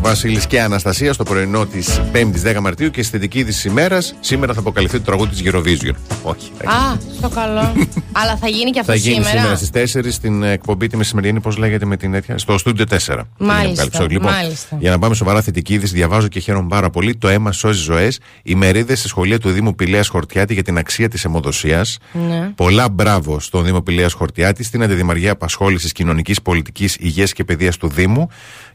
[0.00, 4.14] Βασίλης και Αναστασία στο πρωινό της 5η 10 Μαρτίου και στη θετική είδηση της ημέρας.
[4.20, 5.94] Σήμερα θα αποκαλυφθεί το τραγούδι της Eurovision.
[6.22, 6.50] Όχι.
[6.62, 7.72] θα Α, στο καλό.
[8.20, 9.56] Αλλά θα γίνει και αυτό Θα γίνει σήμερα.
[9.56, 12.86] σήμερα στις 4 στην εκπομπή τη μεσημερινή, πώς λέγεται με την τέτοια, στο Studio 4.
[12.86, 14.02] Μάλιστα, Την αποκάλυψη.
[14.12, 14.76] Λοιπόν, μάλιστα.
[14.80, 17.16] για να πάμε σοβαρά θετική είδηση, διαβάζω και χαίρομαι πάρα πολύ.
[17.16, 18.20] Το αίμα σώζει ζωές.
[18.42, 21.98] Οι μερίδες στη σχολεία του Δήμου Πηλέας Χορτιάτη για την αξία της αιμοδοσίας.
[22.28, 22.50] Ναι.
[22.54, 27.88] Πολλά μπράβο στον Δήμο Πηλέας Χορτιάτη, στην Αντιδημαργία Απασχόλησης Κοινωνικής Πολιτικής Υγείας και Παιδείας του
[27.88, 28.28] Δήμου.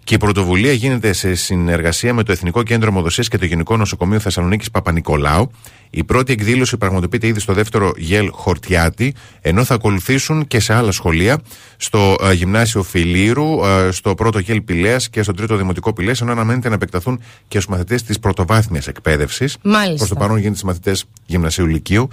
[0.04, 4.20] Και η πρωτοβουλία γίνεται σε συνεργασία με το Εθνικό Κέντρο Αιμοδοσίας και το Γενικό Νοσοκομείο
[4.20, 5.52] Θεσσαλονίκης Παπα-Νικολάου.
[5.98, 10.92] Η πρώτη εκδήλωση πραγματοποιείται ήδη στο δεύτερο γέλ Χορτιάτη, ενώ θα ακολουθήσουν και σε άλλα
[10.92, 11.40] σχολεία,
[11.78, 16.32] στο ε, Γυμνάσιο Φιλήρου, ε, στο πρώτο γέλ Πηλέας και στο τρίτο Δημοτικό Πηλέας, ενώ
[16.32, 19.58] αναμένεται να επεκταθούν και στου μαθητές της πρωτοβάθμιας εκπαίδευσης.
[19.64, 19.96] Μάλιστα.
[19.96, 22.08] Προς το παρόν γίνεται στις μαθητές Γυμνασίου Λυκείου.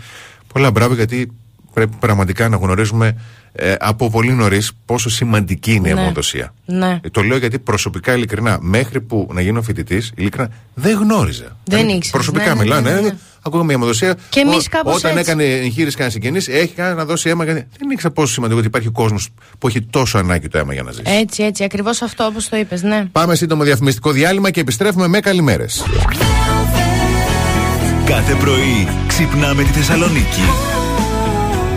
[0.52, 1.30] Πολλά μπράβο, γιατί
[1.74, 3.16] πρέπει πραγματικά να γνωρίζουμε
[3.52, 6.00] ε, από πολύ νωρίς πόσο σημαντική είναι η Ναι.
[6.00, 6.54] αιμοδοσία.
[6.64, 7.00] Ναι.
[7.02, 11.42] Ε, Το λέω γιατί προσωπικά, ειλικρινά, μέχρι που να γίνω φοιτητής, ειλικρινά δεν γνώριζα.
[11.42, 12.10] Δεν Δηλαδή, ήξερες.
[12.10, 12.90] Προσωπικά Ναι, ναι, μιλάνε.
[12.94, 13.06] ναι, ναι.
[13.06, 14.16] ε, Ακούγαμε η αιμοδοσία.
[14.28, 15.30] Και εμείς Ό- κάπως Όταν έτσι.
[15.30, 17.44] έκανε εγχείρηση κανένα συγγενής, έχει κάνει να δώσει αίμα.
[17.44, 20.82] γιατί Δεν ήξερα πόσο σημαντικό ότι υπάρχει κόσμος που έχει τόσο ανάγκη το αίμα για
[20.82, 21.04] να ζήσει.
[21.20, 21.64] Έτσι, έτσι.
[21.64, 23.04] Ακριβώς αυτό όπως το είπες, ναι.
[23.12, 25.84] Πάμε σύντομο διαφημιστικό διάλειμμα και επιστρέφουμε με καλημέρες.
[28.04, 30.40] Κάθε πρωί ξυπνάμε τη Θεσσαλονίκη.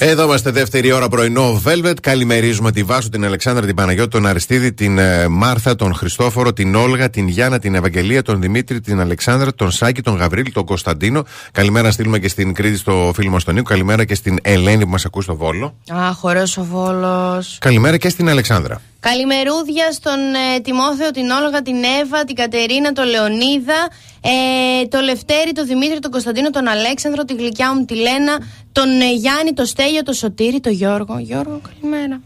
[0.00, 2.00] Εδώ είμαστε δεύτερη ώρα πρωινό Velvet.
[2.02, 6.74] Καλημερίζουμε τη Βάσο, την Αλεξάνδρα, την Παναγιώτη, τον Αριστίδη, την ε, Μάρθα, τον Χριστόφορο, την
[6.74, 11.24] Όλγα, την Γιάννα, την Ευαγγελία, τον Δημήτρη, την Αλεξάνδρα, τον Σάκη, τον Γαβρίλη, τον Κωνσταντίνο.
[11.52, 13.68] Καλημέρα να στείλουμε και στην Κρήτη στο φίλο μας τον Νίκο.
[13.68, 15.76] Καλημέρα και στην Ελένη που μας ακούς στο Βόλο.
[15.88, 17.58] Αχ, ωραίο ο Βόλος.
[17.60, 18.80] Καλημέρα και στην Αλεξάνδρα.
[19.00, 20.18] Καλημερούδια στον
[20.54, 23.88] ε, Τιμόθεο, την Όλγα, την Εύα, την Κατερίνα, τον Λεωνίδα,
[24.20, 28.38] ε, τον Λευτέρη, τον Δημήτρη, τον Κωνσταντίνο, τον Αλέξανδρο, τη γλυκιά μου τη Λένα,
[28.72, 31.18] τον ε, Γιάννη, τον Στέλιο, τον Σωτήρη, τον Γιώργο.
[31.18, 32.20] Γιώργο, καλημέρα.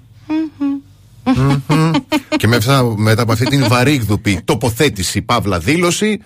[2.37, 6.21] και μέσα, μετά από αυτή την βαρύγδουπη τοποθέτηση, παύλα δήλωση,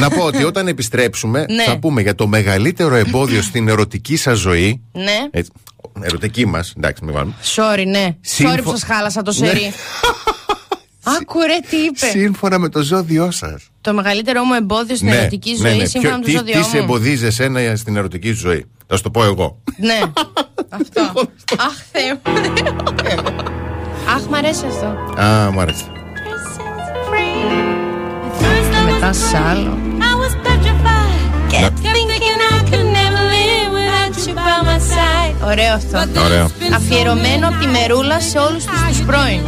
[0.00, 1.62] να πω ότι όταν επιστρέψουμε Ναι.
[1.64, 4.80] θα πούμε για το μεγαλύτερο εμπόδιο στην ερωτική σας ζωή.
[4.92, 5.18] Ναι.
[5.30, 5.50] Έτσι,
[6.00, 7.34] ερωτική μας, εντάξει, μην βάλουμε.
[7.56, 8.16] Sorry, ναι.
[8.20, 9.46] Σύμφω- Sorry που σας χάλασα το Ναι.
[9.46, 9.60] σερί.
[11.04, 12.06] Άκου ρε τι είπε.
[12.06, 13.62] Σύμφωνα με το ζώδιό σας.
[13.80, 16.68] Το μεγαλύτερό μου εμπόδιο στην ερωτική ζωή σύμφωνα με το Ναι, Ποιο- τι, ζώδιό τι
[16.68, 16.82] σε μου.
[16.82, 19.62] εμποδίζει εσένα στην ερωτική σου ζωή; Θα σου το πω εγώ.
[19.76, 19.98] Ναι.
[20.80, 21.00] αυτό.
[21.58, 22.52] Αχ, Θεέ μου.
[24.16, 25.20] Αχ, μ' αρέσει αυτό.
[25.22, 25.84] Α, μου άρεσε.
[28.92, 29.78] Μετά σ' άλλο.
[29.98, 31.52] I was petrified.
[31.52, 35.46] Kept thinking I could never live without you by my side.
[35.50, 36.20] Ωραίο αυτό.
[36.24, 36.50] Ωραίο.
[36.74, 39.40] Αφιερωμένο από τη Μερούλα σε όλους τους, τους πρώην.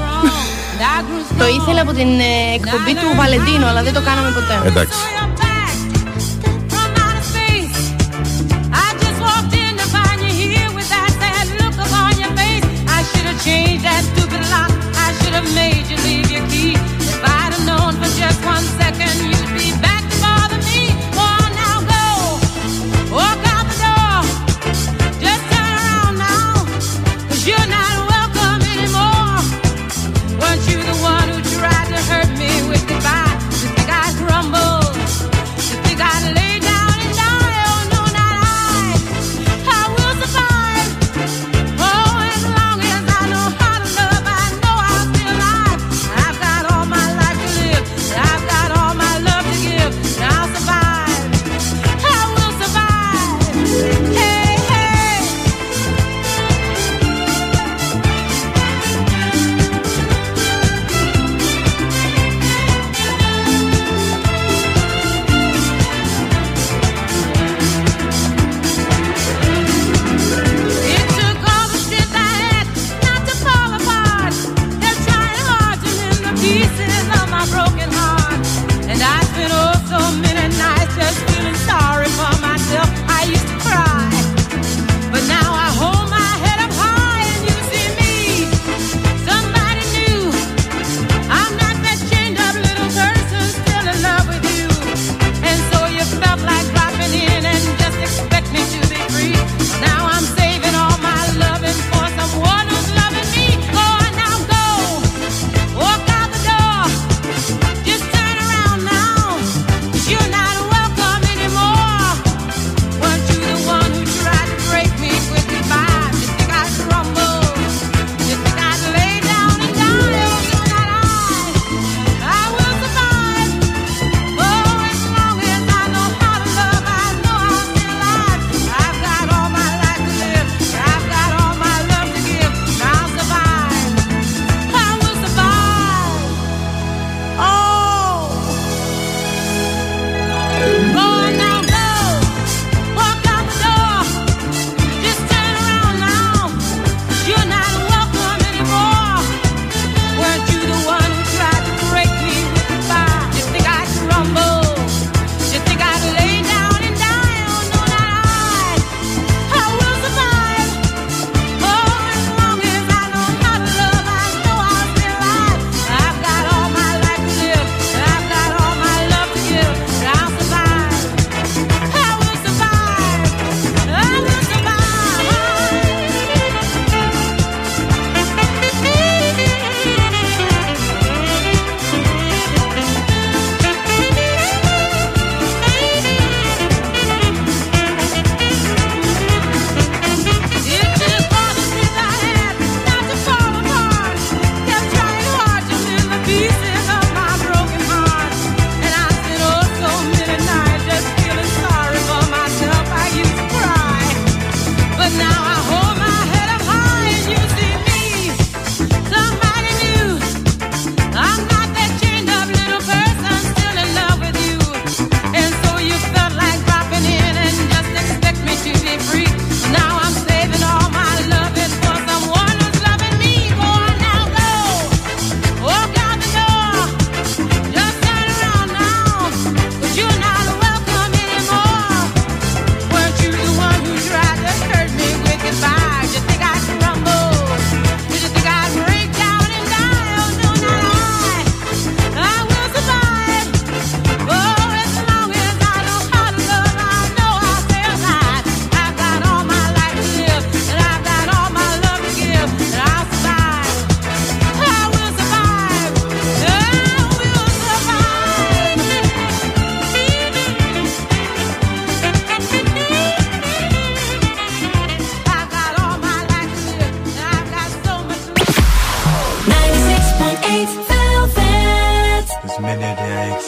[1.39, 4.69] Το ήθελε από την ε, εκπομπή του Βαλεντίνου, αλλά δεν το κάναμε ποτέ.
[4.69, 4.99] Εντάξει.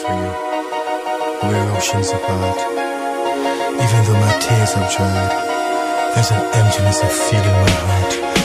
[0.05, 0.31] for you
[1.49, 2.59] where oceans apart.
[3.83, 5.31] Even though my tears have dried,
[6.13, 8.44] there's an emptiness I feel in my heart.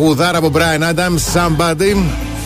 [0.00, 1.96] Τραγουδάρα από Brian Adams, Somebody.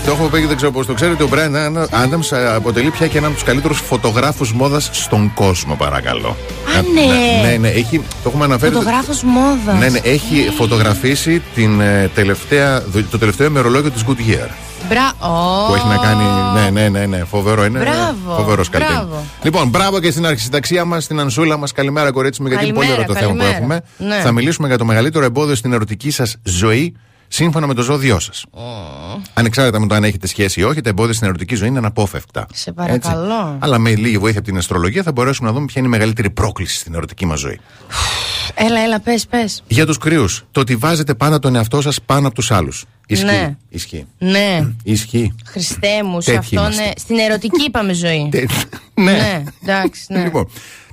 [0.04, 1.22] Το έχουμε πει και δεν ξέρω πώς το ξέρετε.
[1.22, 5.74] Ο Brian Adams ε, αποτελεί πια και έναν από τους καλύτερους φωτογράφους μόδας στον κόσμο,
[5.74, 6.28] παρακαλώ.
[6.28, 7.48] Α, ναι.
[7.48, 8.74] ναι, ναι, έχει, το έχουμε αναφέρει.
[8.74, 9.78] Φωτογράφος μόδας.
[9.78, 14.48] Ναι, ναι, έχει φωτογραφίσει την, ε, τελευταία, το τελευταίο ημερολόγιο της Goodyear.
[14.88, 15.12] Μπρα...
[15.28, 15.66] Ω.
[15.68, 16.24] Που έχει να κάνει.
[16.54, 17.78] Ναι, ναι, ναι, ναι φοβερό είναι.
[17.78, 19.04] Μπράβο, Φοβερός καλλιτέχνη.
[19.04, 19.24] μπράβο.
[19.42, 21.72] Λοιπόν, μπράβο και στην αρχισυνταξία μας, στην Ανσούλα μας.
[21.72, 23.80] Καλημέρα, κορίτσι μου, γιατί είναι πολύ ωραίο Καλημέρα, το θέμα που καλημέρα.
[23.98, 24.14] έχουμε.
[24.16, 24.22] Ναι.
[24.22, 26.94] Θα μιλήσουμε για το μεγαλύτερο εμπόδιο στην ερωτική σας ζωή,
[27.34, 28.44] σύμφωνα με το ζώδιό σας.
[29.34, 32.46] Ανεξάρτητα με το αν έχετε σχέση ή όχι, τα εμπόδια στην ερωτική ζωή είναι αναπόφευκτα.
[32.52, 33.56] Σε παρακαλώ.
[33.58, 36.30] Αλλά με λίγη βοήθεια από την αστρολογία θα μπορέσουμε να δούμε ποια είναι η μεγαλύτερη
[36.30, 37.60] πρόκληση στην ερωτική μας ζωή.
[38.54, 39.62] Έλα, έλα, πες, πες.
[39.66, 42.84] Για τους κρυού, το ότι βάζετε πάντα τον εαυτό σας πάνω από τους άλλους.
[43.06, 43.24] Ισχύει.
[43.24, 43.56] Ναι.
[43.68, 44.06] Ισχύει.
[44.18, 44.66] Ναι.
[44.82, 45.34] Ισχύει.
[45.46, 46.82] Χριστέ μου, σε Τέτοιοι αυτό είμαστε.
[46.82, 46.90] ναι.
[46.96, 48.28] Στην ερωτική είπαμε ζωή.
[48.94, 49.12] ναι.
[49.12, 50.22] Ναι, εντάξει, ναι.
[50.22, 50.48] Λοιπόν,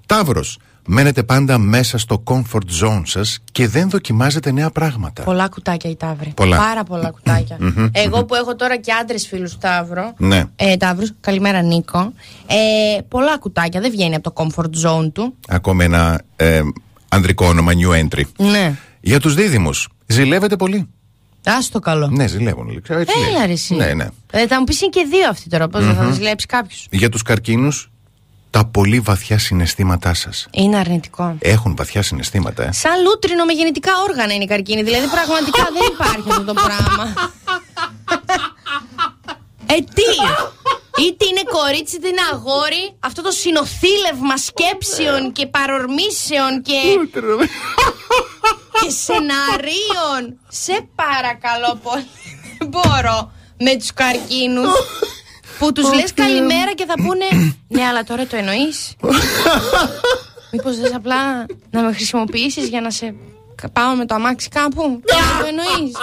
[0.06, 0.58] Ταύρος,
[0.94, 5.24] μένετε πάντα μέσα στο comfort zone σας και δεν δοκιμάζετε νέα πράγματα.
[5.24, 6.32] Πολλά κουτάκια η Ταύρη.
[6.36, 6.58] Πολλά.
[6.58, 7.58] Πάρα πολλά κουτάκια.
[7.92, 10.14] Εγώ που έχω τώρα και άντρες φίλους Ταύρο.
[10.18, 10.44] Ναι.
[10.56, 12.14] Ε, Ταύρους, καλημέρα Νίκο.
[12.48, 13.82] Ε, πολλά κουτάκια.
[13.82, 15.36] Δεν βγαίνει από το comfort zone του.
[15.48, 16.62] Ακόμα ένα ε,
[17.10, 18.24] ανδρικό όνομα, new entry.
[18.38, 18.76] Ναι.
[19.02, 20.90] Για τους δίδυμους, ζηλεύετε πολύ;
[21.46, 22.08] Άστο καλό.
[22.08, 22.68] Ναι, ζηλεύουν.
[22.68, 22.82] λέει.
[22.82, 23.46] Ξέρω, έτσι Έλα λέει.
[23.48, 23.76] ρε εσύ.
[23.76, 24.08] Ναι, ναι.
[24.32, 25.68] Ε, θα μου πεις είναι και δύο αυτοί τώρα.
[25.68, 26.88] Πώς δεν θα τα ζηλέψει κάποιος.
[26.92, 27.91] Για τους καρκίνους,
[28.52, 30.48] τα πολύ βαθιά συναισθήματά σας.
[30.52, 31.36] Είναι αρνητικό.
[31.40, 32.72] Έχουν βαθιά συναισθήματα, ε.
[32.72, 34.84] Σαν λούτρινο με γεννητικά όργανα είναι η καρκίνη.
[34.84, 37.14] Δηλαδή πραγματικά δεν υπάρχει αυτό το πράγμα.
[39.66, 40.12] Ε, τι!
[41.04, 46.80] Είτε είναι κορίτσι είτε είναι αγόρι, αυτό το συνοθήλευμα σκέψεων και παρορμήσεων και.
[48.82, 50.40] και σεναρίων.
[50.48, 52.08] Σε παρακαλώ πολύ.
[52.58, 54.72] Δεν μπορώ με τους καρκίνους.
[55.62, 58.96] Που τους λες καλημέρα και θα πούνε Ναι, αλλά τώρα το εννοείς.
[60.52, 63.16] Μήπως δεν απλά να με χρησιμοποιήσεις για να σε
[63.74, 65.96] πάω με το αμάξι κάπου; Τι το εννοείς.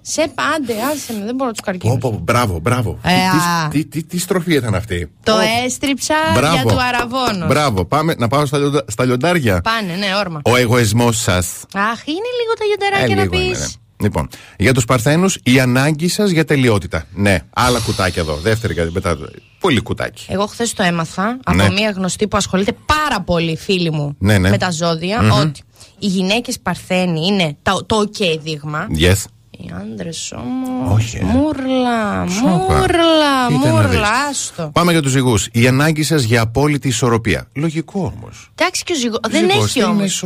[0.00, 1.98] Σε πάντε, άσε με, δεν μπορώ τους καρκίνου.
[1.98, 2.98] Πω, πω, μπράβο, μπράβο.
[3.04, 3.68] Ε, α.
[3.68, 6.54] τι, τι, τι, τι στροφή ήταν αυτή; Το Ω, έστριψα μπράβο.
[6.54, 7.46] για του αραβόνο.
[7.46, 9.60] Μπράβο, πάμε να πάω στα, λιοντα- στα λιοντάρια.
[9.60, 10.40] Πάνε, ναι, όρμα.
[10.44, 11.46] Ο εγωισμός σας.
[11.74, 13.76] Αχ, είναι λίγο τα γιοντεράκια να πεις.
[14.02, 14.08] Ναι.
[14.08, 17.04] Λοιπόν, για τους Παρθένους, η ανάγκη σας για τελειότητα.
[17.14, 18.34] Ναι, άλλα κουτάκια εδώ.
[18.36, 19.16] Δεύτερη κατι- μετά.
[19.60, 20.24] Πολύ κουτάκι.
[20.28, 21.62] Εγώ χθες το έμαθα Ναι.
[21.64, 24.48] από μία γνωστή που ασχολείται πάρα πολύ, φίλη μου, Ναι, ναι.
[24.48, 25.62] με τα ζώδια, ότι
[25.98, 28.86] οι γυναίκες παρθένοι είναι το, το OK δείγμα.
[28.98, 29.24] Yes.
[29.58, 30.92] Οι άντρες όμως.
[30.98, 31.22] Όχι, ε.
[31.24, 32.48] Μούρλα, Σόπα.
[32.74, 33.90] μούρλα, Κοίτα να δεις.
[33.90, 34.70] μούρλα, άστο.
[34.74, 35.48] Πάμε για τους ζυγούς.
[35.52, 37.48] Η ανάγκη σας για απόλυτη ισορροπία.
[37.54, 38.50] Λογικό όμως.
[38.54, 39.16] Εντάξει και ο ζυγό.
[39.30, 40.22] Δεν έχει όμως.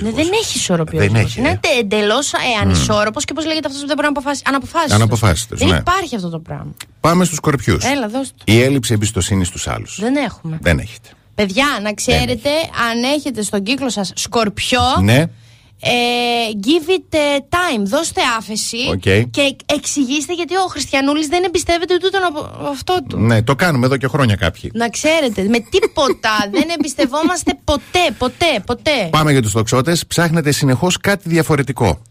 [0.00, 0.98] Ναι, δεν έχει ισορροπία.
[1.00, 1.30] Δεν ο ζυγός.
[1.30, 1.78] έχει, Είναι ε.
[1.80, 4.42] εντελώς ε, ανισόρροπος και πώς λέγεται αυτός που δεν μπορεί να αποφάσει.
[4.46, 4.94] Αναποφάσιστο.
[4.94, 5.76] Αναποφάσιστος, Δεν ναι.
[5.76, 6.74] υπάρχει αυτό το πράγμα.
[7.00, 7.76] Πάμε στους σκορπιούς.
[7.80, 8.34] Έλα, δώσ' το.
[8.44, 9.98] Η έλλειψη εμπιστοσύνης στους άλλους.
[10.00, 10.58] Δεν έχουμε.
[10.60, 11.08] Δεν έχετε.
[11.34, 12.48] Παιδιά, να ξέρετε,
[12.90, 15.24] αν έχετε στον κύκλο σας σκορπιό, Ναι.
[15.84, 15.90] Ε,
[16.66, 17.82] give it ε, time.
[17.84, 19.30] Δώστε άφεση Οκ.
[19.30, 23.18] και εξηγήστε γιατί ο Χριστιανούλης δεν εμπιστεύεται ούτε τον απο- αυτό του.
[23.18, 24.70] Ναι, το κάνουμε εδώ και χρόνια κάποιοι.
[24.74, 29.08] Να ξέρετε, με τίποτα δεν εμπιστευόμαστε ποτέ, ποτέ, ποτέ.
[29.10, 30.06] Πάμε για τους τοξότες.
[30.06, 32.02] Ψάχνετε συνεχώς κάτι διαφορετικό.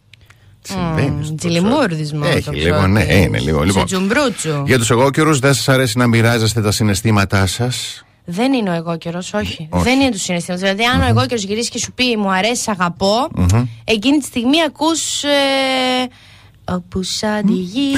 [0.63, 2.27] Συμβαίνει στο Τζιλιμούρδισμα.
[2.27, 2.87] Έχει το λίγο, ξέρω.
[2.87, 3.63] ναι, είναι λίγο.
[3.63, 4.63] Λοιπόν, Τσουτζουμπρούτσου.
[4.65, 8.05] για τους εγώκερου, δεν σας αρέσει να μοιράζεστε τα συναισθήματά σας.
[8.31, 9.69] Δεν είναι ο εγώ καιρός, όχι.
[9.71, 10.63] Δεν είναι τους συναισθήματο.
[10.63, 13.29] Δηλαδή, αν ο εγώ καιρό γυρίσει και σου πει Μου αρέσει, σ' αγαπώ,
[13.83, 15.23] εκείνη τη στιγμή ακούς.
[15.23, 15.29] Ε,
[16.65, 17.93] Όπου σαν τη γη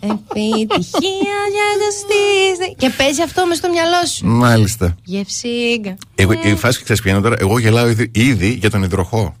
[0.00, 4.94] Επιτυχία για το στήσι Και παίζει αυτό μες στο μυαλό σου Μάλιστα.
[5.04, 7.36] Γευσίγκα Εγώ, η φάση ξέρει ποια είναι τώρα.
[7.38, 9.36] Εγώ γελάω ήδη, ήδη για τον υδροχό.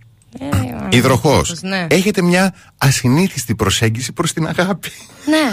[0.90, 1.62] Υδροχός.
[1.62, 1.86] ναι.
[1.90, 4.90] Έχετε μια ασυνήθιστη προσέγγιση προς την αγάπη.
[5.26, 5.52] Ναι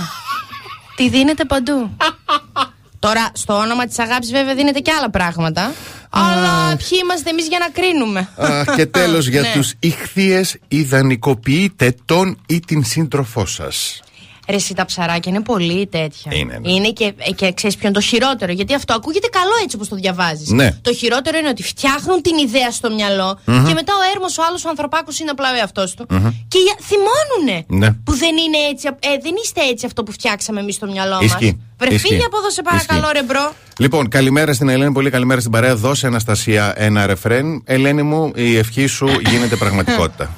[0.96, 1.90] Τη δίνεται παντού
[3.00, 5.74] Τώρα στο όνομα της αγάπης βέβαια δίνεται και άλλα πράγματα
[6.10, 9.52] Αλλά ποιοι είμαστε εμείς για να κρίνουμε; Αχ, και τέλος για Ναι.
[9.54, 14.02] τους τους ηχθείες, ιδανικοποιείτε τον ή την σύντροφό σας.
[14.50, 16.32] Ρε εσύ τα ψαράκια είναι πολύ τέτοια.
[16.36, 16.90] Είναι, ναι.
[16.90, 18.52] και, και ξέρεις ποιο είναι το χειρότερο.
[18.52, 20.50] Γιατί αυτό ακούγεται καλό έτσι όπως το διαβάζεις.
[20.50, 20.72] Ναι.
[20.82, 24.66] Το χειρότερο είναι ότι φτιάχνουν την ιδέα στο μυαλο και μετά ο έρμος ο άλλος
[24.66, 26.06] ο ανθρωπάκος είναι απλά ο εαυτός του.
[26.48, 27.92] Και για- θυμώνουνε Ναι.
[28.04, 28.88] που δεν είναι έτσι.
[28.88, 31.24] Ε, δεν είστε έτσι αυτό που φτιάξαμε εμείς στο μυαλό μας.
[31.24, 31.60] Ισχύει.
[31.78, 32.08] Βρε Ισχύει.
[32.08, 33.14] φύγε από εδώ σε παρακαλώ, Ισχύει.
[33.14, 33.54] ρε bro.
[33.78, 35.76] Λοιπόν, καλημέρα στην Ελένη, πολύ καλημέρα στην παρέα.
[35.76, 37.62] Δώσε Αναστασία ένα ρεφρέν.
[37.66, 40.30] Ελένη μου, η ευχή σου γίνεται πραγματικότητα.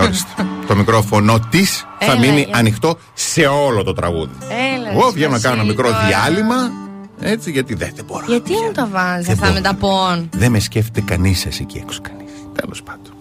[0.00, 0.46] Ορίστε.
[0.66, 4.32] Το μικρόφωνο της θα Έλα, μείνει για- ανοιχτό σε όλο το τραγούδι.
[4.76, 6.06] Έλα, Εγώ ρε, βγαίνω να κάνω ένα Σπασίλη, μικρό τώρα.
[6.06, 6.70] διάλειμμα.
[7.20, 8.24] Έτσι, γιατί δεν, δεν μπορώ.
[8.28, 9.52] Γιατί μου τα βάζεις Δεν αυτά μπορώ.
[9.52, 10.28] με τα πόν.
[10.32, 12.30] Δεν με σκέφτεται κανείς εσύ εκεί έξω κανείς.
[12.60, 13.12] Τέλος πάντων.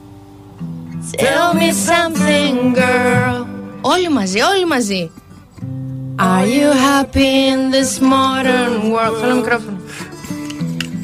[1.17, 3.45] Tell me something, girl.
[3.81, 5.11] Όλοι μαζί, όλοι μαζί.
[6.19, 9.17] Are you happy in this modern world?
[9.21, 9.77] Θέλω μικρόφωνο.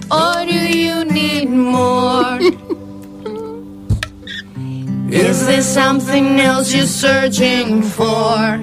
[0.07, 2.39] Or do you need more?
[5.11, 8.59] Is there something else you're searching for?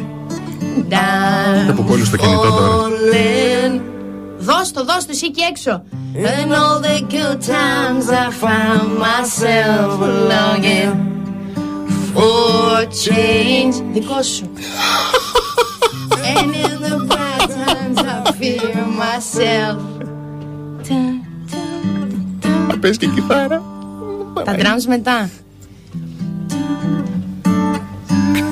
[0.88, 2.58] Down Από πόλη στο κινητό τώρα.
[2.58, 3.80] falling.
[4.38, 5.82] Δώσ' το, δώσ' το εσύ εκεί έξω.
[6.14, 9.90] And all the good times I found myself
[10.32, 10.94] longing
[12.14, 13.74] for change.
[13.92, 14.50] Δικό σου.
[16.34, 19.80] And in the bad times I fear myself.
[22.80, 23.62] Πες και κιθάρα.
[24.44, 25.30] Τα drums μετά.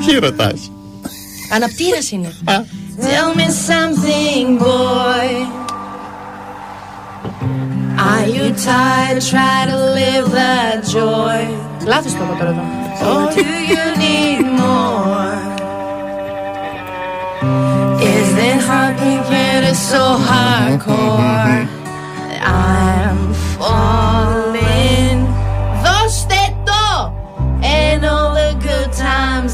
[0.06, 0.70] Τι ρωτάς.
[1.54, 2.32] Αναπτήρας είναι.
[3.00, 5.28] Tell me something, boy.
[8.10, 9.18] Are you tired?
[9.32, 11.40] Try to live that joy.
[11.86, 12.62] Λάθος το είπα τώρα εδώ.
[13.08, 15.36] Or do you need more?
[18.12, 19.26] Is the heartbeat
[19.90, 21.68] so hardcore?
[22.42, 23.18] I'm
[23.58, 24.45] falling.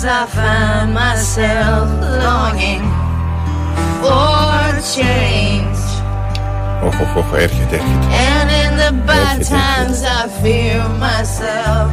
[0.02, 1.88] times I find myself
[2.26, 2.86] longing
[4.02, 4.64] for
[4.96, 5.82] change.
[6.86, 8.08] Οχ, οχ, οχ, έρχεται, έρχεται.
[8.30, 11.90] And in the bad Έρχεται, times I fear myself.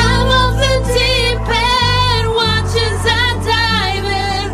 [0.00, 1.44] I'm off the deep
[1.78, 4.46] end, watch as I dive in.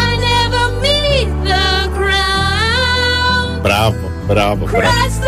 [0.00, 1.66] I never meet the
[1.98, 3.62] ground.
[3.62, 4.86] Μπράβο, μπράβο, μπράβο.
[4.86, 5.24] Christ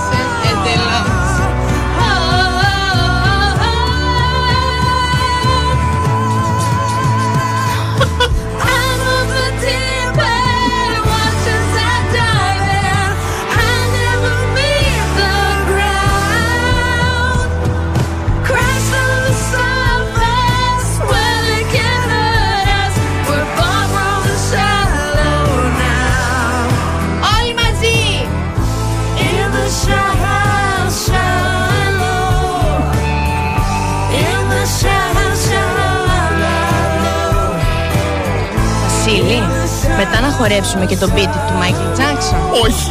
[39.97, 42.65] μετά να χορέψουμε και το beat του Michael Jackson.
[42.65, 42.91] Όχι.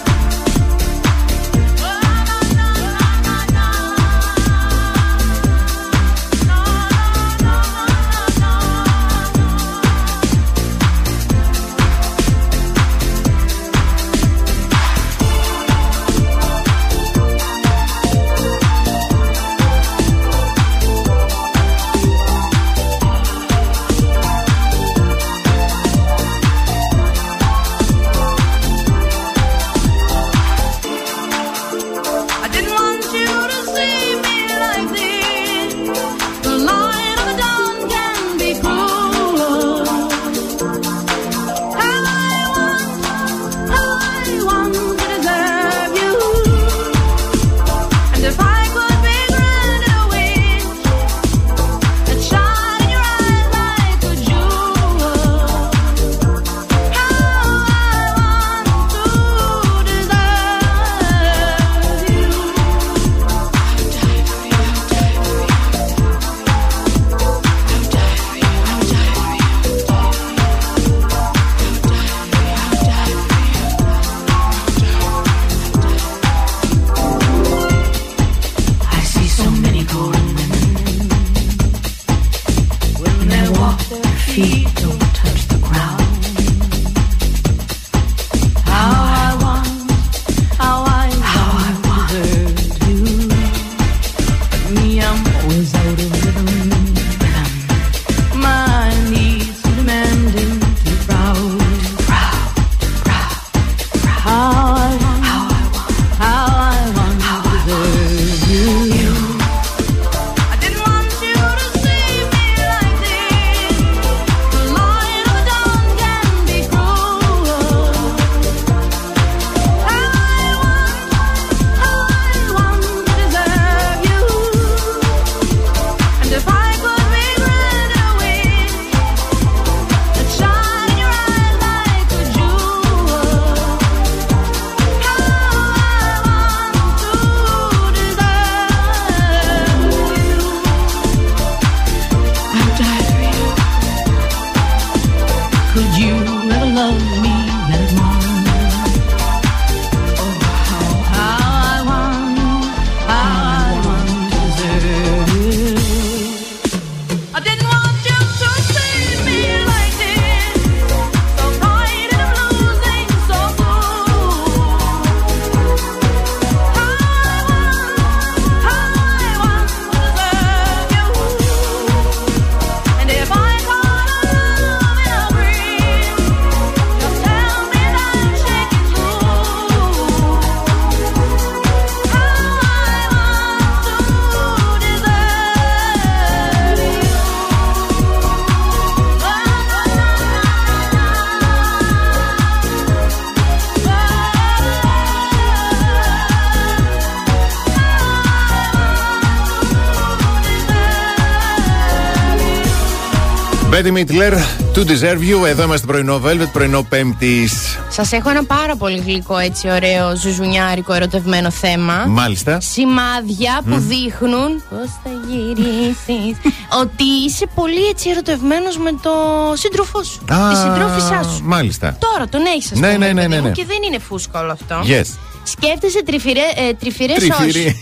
[203.81, 204.33] Betty Midler,
[204.75, 205.45] To Deserve You.
[205.47, 207.77] Εδώ είμαστε πρωινό Velvet, πρωινό Πέμπτης.
[207.89, 212.05] Σας έχω ένα πάρα πολύ γλυκό, έτσι ωραίο, ζουζουνιάρικο, ερωτευμένο θέμα.
[212.07, 212.59] Μάλιστα.
[212.59, 216.37] Σημάδια που δείχνουν πώς θα γυρίσεις.
[216.81, 219.11] ότι είσαι πολύ έτσι ερωτευμένος με το
[219.53, 220.19] σύντροφό σου.
[220.25, 221.41] τη συντρόφισά σου.
[221.43, 221.97] Μάλιστα.
[221.99, 223.05] Τώρα τον έχεις, ας Ναι, πούμε.
[223.05, 223.51] ναι, ναι, παιδί ναι, μου, ναι.
[223.51, 224.75] Και δεν είναι φούσκα όλο αυτό.
[224.85, 225.05] Yes.
[225.43, 226.39] Σκέφτεσαι τριφυρέ,
[226.69, 227.59] ε, τριφυρές Τριφυρή.
[227.65, 227.80] όχι.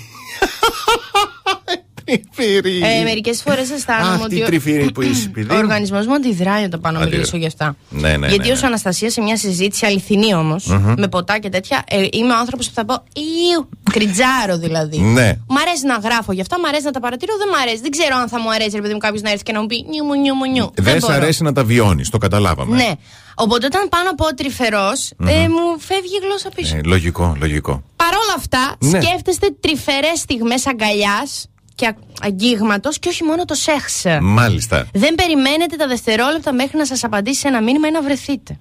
[2.44, 2.82] Τριφυρή.
[2.99, 4.36] Ε, Μερικές φορές αισθάνομαι Αυτή ότι.
[4.36, 5.60] η τριφυρή που είσαι, παιδί Ο μου.
[5.64, 7.18] οργανισμός μου αντιδράει όταν πάω να Αντιδρά.
[7.18, 7.76] μιλήσω γι' αυτά.
[7.90, 8.68] Ναι, ναι, Γιατί ναι, ω ναι.
[8.68, 10.66] Αναστασίας σε μια συζήτηση αληθινή όμως,
[10.98, 13.03] με ποτά και τέτοια, ε, είμαι ο άνθρωπος που θα πω.
[13.14, 14.98] Ιου, κριτζάρω δηλαδή.
[14.98, 15.34] Ναι.
[15.48, 17.82] Μ' αρέσει να γράφω γι' αυτά, μ' αρέσει να τα παρατηρώ, δεν μ' αρέσει.
[17.82, 19.66] Δεν ξέρω αν θα μου αρέσει, ρε παιδί μου, κάποιος να έρθει και να μου
[19.68, 20.72] πει νιου μου, νιου μου, νιου.
[20.76, 21.14] Δεν σ' μπορώ.
[21.14, 22.76] αρέσει να τα βιώνεις, το καταλάβαμε.
[22.76, 22.91] Ναι.
[23.36, 26.78] Οπότε όταν πάω να πω τρυφερός, ε, μου φεύγει η γλώσσα πίσω.
[26.78, 27.84] Ε, λογικό, λογικό.
[27.95, 29.02] Παρ' όλα αυτά, Ναι.
[29.02, 31.48] σκέφτεστε τρυφερές στιγμές αγκαλιάς
[31.80, 34.03] και α- αγγίγματος και όχι μόνο το σεξ.
[34.22, 34.88] Μάλιστα.
[34.93, 38.60] Δεν περιμένετε τα δευτερόλεπτα μέχρι να σας απαντήσει σε ένα μήνυμα ή να βρεθειτε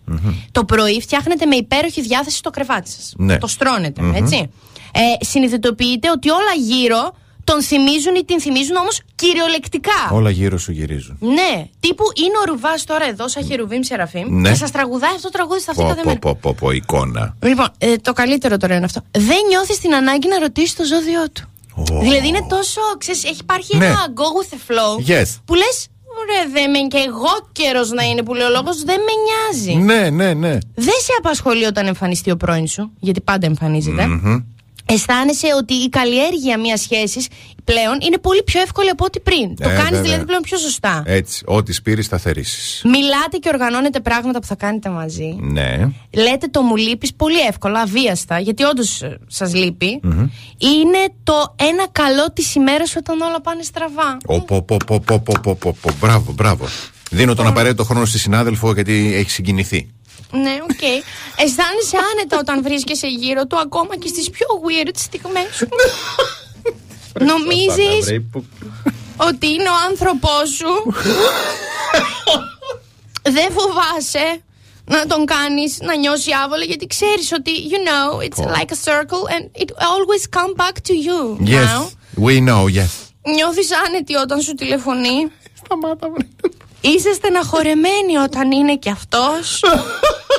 [0.53, 3.13] Το πρωί φτιάχνετε με υπέροχη διάθεση στο κρεβάτι σας.
[3.17, 3.39] Ναι.
[3.39, 4.51] Το στρώνετε, έτσι.
[4.93, 7.15] Ε, συνειδητοποιείτε ότι όλα γύρω
[7.45, 10.09] τον θυμίζουν ή την θυμίζουν όμως κυριολεκτικά.
[10.13, 11.17] Όλα γύρω σου γυρίζουν.
[11.21, 14.49] Ναι, τύπου είναι ο Ρουβάς τώρα εδώ, σαν χερουβίμ Σεραφείμ, Ναι.
[14.49, 16.19] και σας τραγουδάει αυτό το τραγούδι στα αυτή Πω, κάθε πω, μέρα.
[16.19, 17.37] πω, πω, πω, εικόνα.
[17.43, 19.01] Λοιπόν, ε, το καλύτερο τώρα είναι αυτό.
[19.11, 21.49] Δεν νιώθεις την ανάγκη να ρωτήσεις το ζώδιό του.
[21.79, 21.99] Ω.
[22.01, 22.81] Δηλαδή είναι τόσο.
[22.99, 23.85] Ξέρεις, έχει υπάρχει Ναι.
[23.87, 25.11] ένα go with the flow.
[25.11, 25.27] Yes.
[25.45, 25.87] Που λες,
[26.21, 29.75] Ωραία, δεν με και εγώ καιρός να είναι που λέει ο λόγος, δεν με νοιάζει.
[29.85, 30.59] Ναι, ναι, ναι.
[30.75, 34.07] Δεν σε απασχολεί όταν εμφανιστεί ο πρώην σου, γιατί πάντα εμφανίζεται
[34.89, 37.27] αισθάνεσαι ότι η καλλιέργεια μιας σχέσης
[37.65, 39.57] πλέον είναι πολύ πιο εύκολη από ό,τι πριν.
[39.57, 41.03] Το ε, κάνεις δηλαδή πλέον πιο σωστά.
[41.07, 41.43] Έτσι.
[41.47, 42.83] Ό,τι σπείρεις, θα θερήσεις.
[42.85, 45.37] Μιλάτε και οργανώνετε πράγματα που θα κάνετε μαζί.
[45.41, 45.89] Ναι.
[46.15, 50.01] Λέτε το μου λείπεις πολύ εύκολα, αβίαστα, γιατί όντως ε, σας λειπει.
[50.59, 54.17] Είναι το ένα καλό τη ημέρα όταν όλα πάνε στραβά.
[54.27, 54.77] Οπό,
[56.01, 56.67] μπράβο, μπράβο.
[57.11, 59.91] Δίνω τον απαραίτητο χρόνο στη συνάδελφο γιατί έχει συγκινηθεί.
[60.31, 60.83] Ναι, οκ.
[61.37, 65.69] Αισθάνεσαι άνετα όταν βρίσκεσαι γύρω του, ακόμα και στις πιο weird στιγμές σου.
[67.21, 68.21] Νομίζεις
[69.17, 70.93] ότι είναι ο άνθρωπός σου;
[73.23, 74.43] Δεν φοβάσαι
[74.85, 79.25] να τον κάνεις να νιώσει άβολα γιατί ξέρεις ότι you know it's like a circle
[79.35, 81.91] and it always come back to you Yes, now.
[82.27, 82.91] we know, yes.
[83.35, 85.31] Νιώθεις άνετη όταν σου τηλεφωνεί;
[85.65, 86.27] Σταμάτα, βρε.
[86.81, 89.63] Είσαι στεναχωρεμένη όταν είναι και αυτός.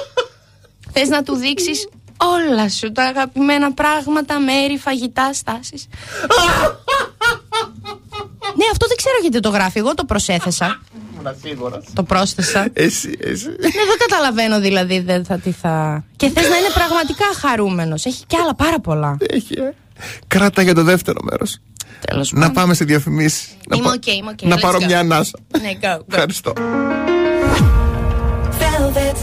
[0.93, 1.87] Θες να του δείξεις
[2.17, 5.87] όλα σου τα αγαπημένα πράγματα, μέρη, φαγητά, στάσεις.
[8.55, 10.79] Ναι, αυτό δεν ξέρω γιατί το γράφει, εγώ το προσέθεσα.
[11.93, 12.67] Το πρόσθεσα.
[12.73, 13.47] Εσύ, εσύ.
[13.47, 13.55] Ναι,
[13.89, 16.03] δεν καταλαβαίνω δηλαδή δεν θα, τι θα...
[16.15, 18.05] Και θες να είναι πραγματικά χαρούμενος.
[18.05, 19.17] Έχει κι άλλα πάρα πολλά.
[19.19, 19.73] Έχει, ε.
[20.27, 21.59] Κράτα για το δεύτερο μέρος.
[22.07, 22.53] Τέλος Να πάντων.
[22.53, 23.47] πάμε στη διαφημίση.
[23.67, 24.41] Να Είμαι πα- οκ, είμαι οκ.
[24.41, 24.85] Να Let's πάρω go.
[24.85, 25.39] μια ανάσα.
[25.61, 26.01] Ναι, go, go.
[26.11, 26.53] Ευχαριστώ.
[28.59, 29.17] Velvet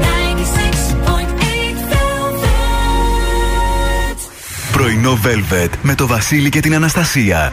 [0.07, 4.19] 96.8 Velvet
[4.73, 7.53] Πρωινό Velvet με το Βασίλη και την Αναστασία.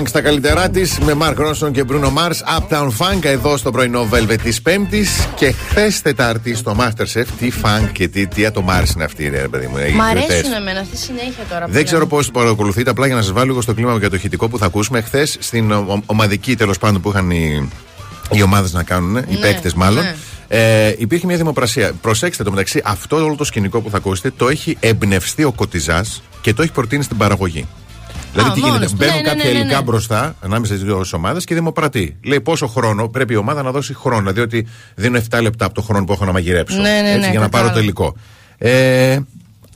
[0.00, 2.58] Funk στα καλύτερά της με Mark Ronson και Bruno Mars.
[2.58, 5.28] Uptown Funk εδώ στο πρωινό Velvet της Πέμπτης.
[5.34, 7.24] Και χθες Τετάρτη στο Masterchef.
[7.38, 9.76] Τι Funk και τι, τι το Mars είναι αυτή, ρε παιδί μου.
[9.78, 10.30] οι Μ' κριτές.
[10.30, 11.60] αρέσουν εμένα αυτή συνέχεια τώρα.
[11.60, 11.84] Δεν πλέον.
[11.84, 14.48] ξέρω πώς το παρακολουθείτε, απλά για να σας βάλω λίγο στο κλίμα για το ηχητικό
[14.48, 15.00] που θα ακούσουμε.
[15.00, 17.68] Χθες στην ο- ομαδική τέλος πάντων που είχαν οι,
[18.30, 20.02] οι ομάδες να κάνουν, οι Ναι, παίκτες μάλλον.
[20.04, 20.14] ναι.
[20.48, 21.92] Ε, υπήρχε μια δημοπρασία.
[22.00, 26.04] Προσέξτε το μεταξύ, αυτό όλο το σκηνικό που θα ακούσετε το έχει εμπνευστεί ο Κωτιζά
[26.40, 27.66] και το έχει προτείνει στην παραγωγή.
[28.32, 28.96] Δηλαδή, Α, τι γίνεται, μόνος του.
[28.96, 29.82] μπαίνουν Ναι, ναι, κάποια ναι, ναι, υλικά ναι.
[29.82, 32.16] μπροστά ανάμεσα στις δύο ομάδες και δημοπρατεί.
[32.24, 34.32] Λέει πόσο χρόνο πρέπει η ομάδα να δώσει χρόνο.
[34.32, 36.76] Διότι δίνω 7 λεπτά από το χρόνο που έχω να μαγειρέψω.
[36.76, 37.80] Ναι, ναι, έτσι, ναι, για να πάρω το κατάλαβα.
[37.80, 38.14] υλικό.
[38.58, 39.18] Ε,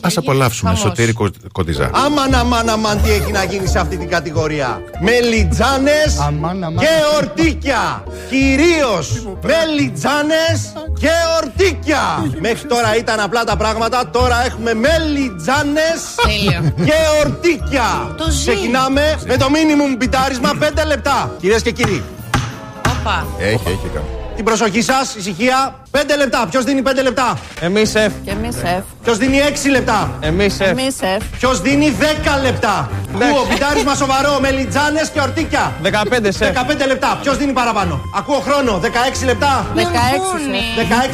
[0.04, 0.70] Α απολαύσουμε.
[0.70, 0.84] χαμός.
[0.84, 1.90] Σωτήρη Κο- Κωτιζά.
[1.92, 4.82] Αμάν, αμάν, αμάν, τι έχει να γίνει σε αυτή την κατηγορία.
[5.00, 6.16] Μελιτζάνες
[6.78, 8.04] και ορτίκια.
[8.28, 11.10] Κυρίως μελιτζάνες και
[11.42, 12.00] ορτίκια.
[12.40, 16.72] Μέχρι τώρα ήταν απλά τα πράγματα, τώρα έχουμε μελιτζάνες Τέλειο.
[16.84, 16.92] και
[17.24, 18.14] ορτίκια.
[18.16, 18.38] Το ζει.
[18.50, 21.34] Ξεκινάμε με το μίνιμουμ πιτάρισμα 5 λεπτά.
[21.40, 22.02] Κυρίες και κύριοι,
[23.00, 23.26] Όπα.
[23.38, 24.06] Έχει, έχει κάνει.
[24.36, 25.74] την προσοχή σας, ησυχία.
[25.96, 26.46] 5 λεπτά.
[26.50, 28.12] Ποιος δίνει 5 λεπτά; Εμείς σεφ.
[28.24, 28.82] Και εμείς σεφ.
[29.04, 30.68] Ποιος δίνει 6 λεπτά; Εμείς σεφ.
[30.68, 31.22] Εμείς σεφ.
[31.38, 35.72] Ποιος δίνει 10 λεπτά; Ακούω πιτάρισμα σοβαρό, μελιτζάνες και ορτίκια.
[35.82, 36.48] 15 σεφ.
[36.48, 37.18] 15 λεπτά.
[37.22, 38.80] Ποιος δίνει παραπάνω; Ακούω χρόνο.
[38.82, 39.80] 16 λεπτά; 16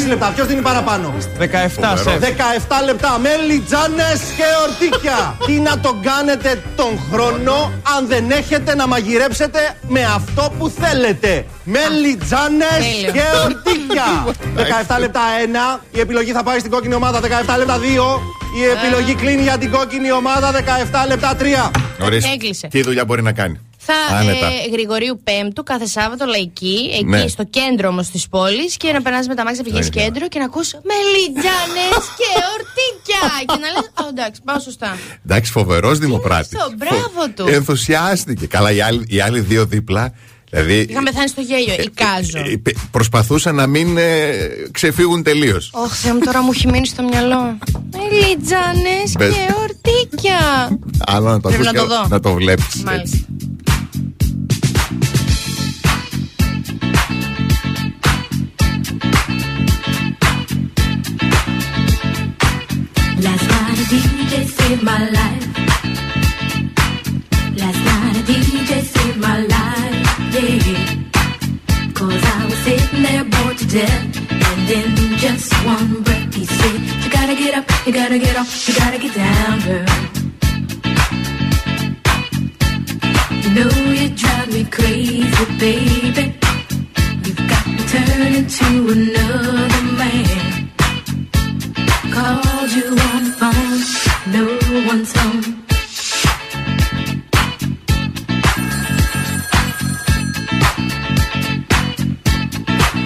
[0.03, 0.33] 16 λεπτά.
[0.35, 2.19] Ποιος δίνει παραπάνω; 17 σεφ.
[2.21, 3.19] 17 λεπτά.
[3.19, 5.35] Μελιτζάνε και ορτίκια.
[5.47, 9.59] Τι να τον κάνετε τον χρόνο αν δεν έχετε να μαγειρέψετε
[9.89, 11.45] με αυτό που θέλετε.
[11.65, 13.13] Μελιτζάνε τέλειο.
[13.13, 14.07] και ορτίκια.
[14.89, 15.21] 17 λεπτά
[15.77, 15.81] 1.
[15.93, 17.25] Η επιλογή θα πάει στην κόκκινη ομάδα 17
[17.59, 17.83] λεπτά 2.
[18.59, 21.71] Η επιλογή κλείνει για την κόκκινη ομάδα 17 λεπτά 3.
[22.03, 22.31] Ορίστε.
[22.33, 22.67] Έκλεισε.
[22.67, 23.61] Τι δουλειά μπορεί να κάνει.
[23.83, 24.47] Θα Άνετα.
[24.47, 27.27] ε, Γρηγορίου Πέμπτου κάθε Σάββατο λαϊκή, εκεί Ναι.
[27.29, 30.05] στο κέντρο όμως της πόλης και να περνάς με τα μάξια πηγαίνει Ωραία.
[30.05, 33.23] κέντρο και να ακούς μελιτζάνες και ορτίκια.
[33.47, 34.97] και να λες: Ω, εντάξει, πάω σωστά.
[35.25, 36.55] Εντάξει, φοβερός δημοπράτης.
[36.55, 37.47] αυτό, μπράβο του.
[37.55, 38.47] Ενθουσιάστηκε.
[38.47, 40.13] Καλά, οι άλλοι, οι άλλοι δύο δίπλα.
[40.51, 40.87] Δηλαδή.
[40.91, 42.39] Είχαν πεθάνει στο γέλιο, εικάζω.
[42.39, 44.33] ε, ε, προσπαθούσαν να μην ε,
[44.71, 45.71] ξεφύγουν τελείως.
[45.75, 47.59] Ωχ, Θεέ μου, τώρα μου έχει μείνει στο μυαλό.
[47.93, 49.33] Μελιτζάνε Μπες.
[49.35, 50.39] και ορτίκια.
[51.07, 52.07] Άλλο να το Πρέπει ακούς να το και δω.
[52.09, 52.83] να το βλέπεις.
[52.85, 53.19] Μάλιστα.
[63.25, 65.47] Last night a DJ saved my life.
[67.61, 70.00] Last night a DJ saved my life,
[73.71, 74.17] death.
[74.33, 78.69] And in just one breath he said, You gotta get up, you gotta get off,
[78.69, 79.87] you gotta get down, girl.
[83.43, 86.35] You know you drive me crazy, baby.
[87.25, 90.71] You've got me turning to another man.
[92.15, 93.83] Called you on the phone,
[94.35, 95.70] no one's home.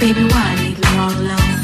[0.04, 1.54] Baby, why leave me all alone?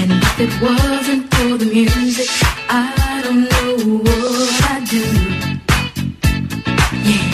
[0.00, 2.30] And if it wasn't for the music,
[2.70, 3.70] I don't know
[4.00, 5.04] what I'd do.
[7.10, 7.28] Yeah.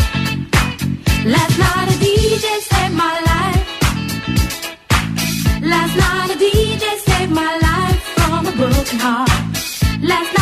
[1.35, 3.67] Last night a DJ saved my life.
[5.63, 9.31] Last night a DJ saved my life from a broken heart.
[10.03, 10.42] Last night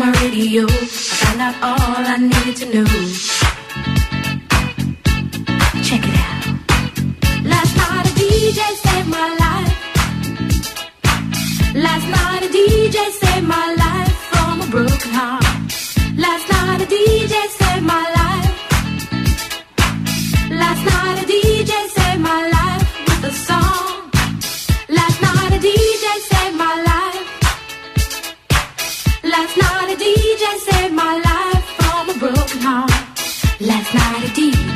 [0.00, 2.84] On my radio, I found out all I needed to know.
[5.86, 6.44] Check it out.
[7.44, 9.76] Last night a DJ saved my life.
[11.74, 13.77] Last night a DJ saved my life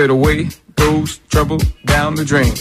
[0.00, 2.54] Said away goes trouble down the drain.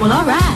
[0.00, 0.42] Well, alright.
[0.42, 0.51] Velvet.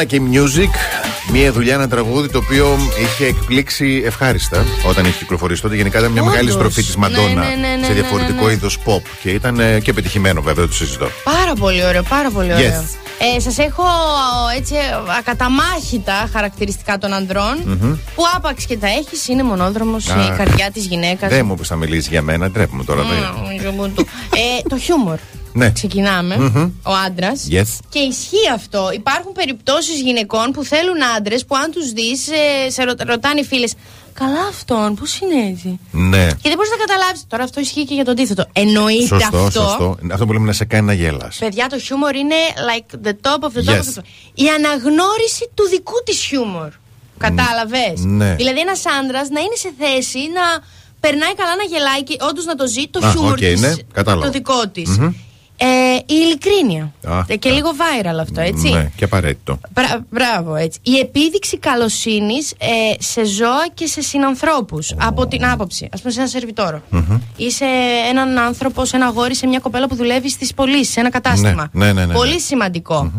[0.00, 0.74] Μαντόνα και Music.
[1.32, 5.76] Μία δουλειά, ένα τραγούδι το οποίο είχε εκπλήξει ευχάριστα όταν είχε κυκλοφορήσει τότε.
[5.76, 6.34] Γενικά ήταν μια Όντως.
[6.34, 8.52] μεγάλη στροφή της Μαντόνα Ναι, ναι, ναι, ναι, σε ναι, διαφορετικό ναι, ναι.
[8.52, 9.02] είδος pop.
[9.22, 11.08] Και ήταν ε, και πετυχημένο βέβαια, δεν το συζητώ.
[11.24, 12.54] Πάρα πολύ ωραίο, πάρα πολύ Yes.
[12.54, 12.84] ωραίο.
[13.36, 13.82] Ε, Σας έχω
[14.56, 14.74] έτσι
[15.18, 17.92] ακαταμάχητα χαρακτηριστικά των ανδρων Μμμ.
[18.14, 21.30] που άπαξ και τα έχεις, είναι μονόδρομος Α, η καρδιά της γυναίκας.
[21.30, 23.02] Δεν μου πεις να μιλήσεις για μένα, ντρέπουμε τώρα.
[23.02, 23.18] δεν-
[24.34, 25.18] ε, το χιούμορ.
[25.52, 25.70] Ναι.
[25.70, 26.36] Ξεκινάμε.
[26.38, 26.70] Μμμ.
[26.82, 27.46] Ο άντρας.
[27.50, 27.78] Yes.
[27.90, 28.90] Και ισχύει αυτό.
[28.92, 32.28] Υπάρχουν περιπτώσεις γυναικών που θέλουν άντρες που αν τους δεις,
[32.68, 33.74] σε ρω- ρωτάνε οι φίλες.
[34.12, 35.80] Καλά αυτόν, πώς είναι έτσι.
[35.92, 36.26] Ναι.
[36.26, 37.24] Και δεν μπορείς να καταλάβεις.
[37.28, 38.44] Τώρα αυτό ισχύει και για το αντίθετο.
[38.52, 39.60] Εννοείται Σωστό, αυτό.
[39.60, 39.96] σωστό.
[40.12, 41.36] Αυτό που λέμε να σε κάνει να γέλας.
[41.38, 42.34] Παιδιά, το χιούμορ είναι
[42.70, 43.78] like the top of the top Yes.
[43.78, 44.04] of the top.
[44.34, 46.68] Η αναγνώριση του δικού της χιούμορ.
[47.18, 48.34] Κατάλαβες; Ναι.
[48.34, 50.44] Δηλαδή, ένας άντρας να είναι σε θέση να
[51.00, 53.72] περνάει καλά να γελάει και όντως να το ζει το Α, χιούμορ οκ, της, ναι,
[53.92, 54.24] κατάλαβα.
[54.26, 54.98] το δικό της.
[54.98, 55.12] Μμμ.
[55.62, 56.92] Ε, η ειλικρίνεια.
[57.06, 58.68] Α, Ε, και λίγο viral αυτό, έτσι.
[58.68, 59.58] Ναι, και απαραίτητο.
[59.74, 60.78] Μπρα- μπράβο, έτσι.
[60.82, 62.66] Η επίδειξη καλοσύνης ε,
[62.98, 64.94] σε ζώα και σε συνανθρώπους.
[64.98, 65.84] Από την άποψη.
[65.92, 66.82] Α πούμε, σε ένα σερβιτόρο.
[67.36, 67.64] Ή σε
[68.10, 71.68] έναν άνθρωπο, σε ένα αγόρι, σε μια κοπέλα που δουλεύει στις πωλήσεις, σε ένα κατάστημα.
[71.72, 72.38] Ναι, ναι, ναι, ναι, Πολύ ναι.
[72.38, 73.12] σημαντικό.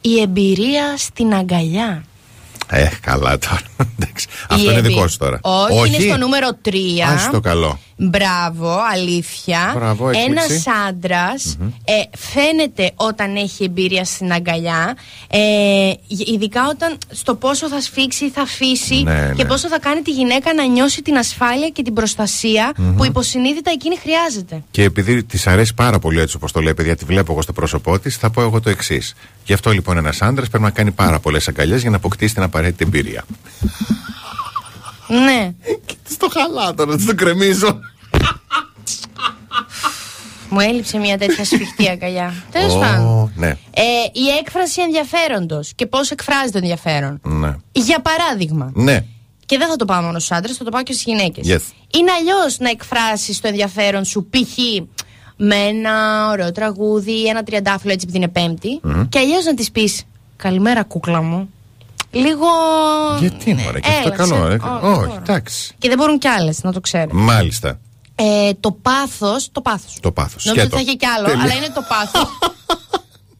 [0.00, 2.04] Η εμπειρία στην αγκαλιά.
[2.72, 3.60] Ε, καλά τώρα.
[3.98, 4.26] Εντάξει.
[4.28, 5.38] Η Αυτό είναι εμπει- δικό σου τώρα.
[5.42, 6.70] Όχι, είναι στο νούμερο 3.
[7.26, 7.78] Α το καλό.
[8.02, 9.72] Μπράβο, αλήθεια.
[9.74, 10.70] Μπράβο, Ένας έκπληξη.
[10.88, 14.96] άντρας, ε, φαίνεται όταν έχει εμπειρία στην αγκαλιά.
[15.30, 15.38] Ε,
[16.08, 19.48] γ- ειδικά όταν στο πόσο θα σφίξει ή θα αφήσει Ναι, και ναι.
[19.48, 23.96] πόσο θα κάνει τη γυναίκα να νιώσει την ασφάλεια και την προστασια που υποσυνείδητα εκείνη
[23.96, 24.62] χρειάζεται.
[24.70, 27.52] Και επειδή της αρέσει πάρα πολύ έτσι όπως το λέει, παιδιά, τη βλέπω εγώ στο
[27.52, 29.14] πρόσωπό της, θα πω εγώ το εξής.
[29.44, 32.42] Γι' αυτό λοιπόν ένας άντρας πρέπει να κάνει πάρα πολλές αγκαλιές για να αποκτήσει την
[32.42, 33.24] απαραίτητη εμπειρία.
[35.08, 35.52] Ναι.
[36.10, 37.78] Στο χαλά τώρα, το κρεμίζω.
[40.52, 42.34] Μου έλειψε μια τέτοια σφιχτή αγκαλιά.
[42.50, 43.32] Τέλος Ω, πάντων.
[43.36, 43.82] Ναι, Ε,
[44.12, 47.20] η έκφραση ενδιαφέροντος και πώς εκφράζεται το ενδιαφέρον.
[47.22, 47.56] ναι.
[47.72, 49.04] Για παράδειγμα, Ναι,
[49.46, 51.46] και δεν θα το πάω μόνο στους άντρες, θα το πάω και στις γυναίκες.
[51.48, 51.72] Yes.
[51.98, 54.58] Είναι αλλιώς να εκφράσεις το ενδιαφέρον σου, π.χ.
[55.36, 60.02] με ένα ωραίο τραγούδι, ένα τριαντάφυλλο έτσι επειδή είναι πέμπτη, και αλλιώς να της πεις
[60.36, 61.50] Καλημέρα, κούκλα μου.
[62.10, 62.46] Λίγο.
[63.20, 64.34] γιατί μωρέ, και αυτό Έλα, καλό.
[64.34, 64.54] σε- ε.
[64.54, 65.20] όχι, Όχι, τώρα.
[65.22, 65.74] εντάξει.
[65.78, 67.08] Και δεν μπορούν κι άλλες, να το ξέρει.
[67.12, 67.78] Μάλιστα.
[68.14, 69.48] Ε, το πάθος.
[69.52, 69.96] Το πάθος.
[70.00, 70.44] Το πάθος.
[70.44, 72.28] Νομίζω ότι θα είχε κι άλλο, αλλά είναι το πάθος.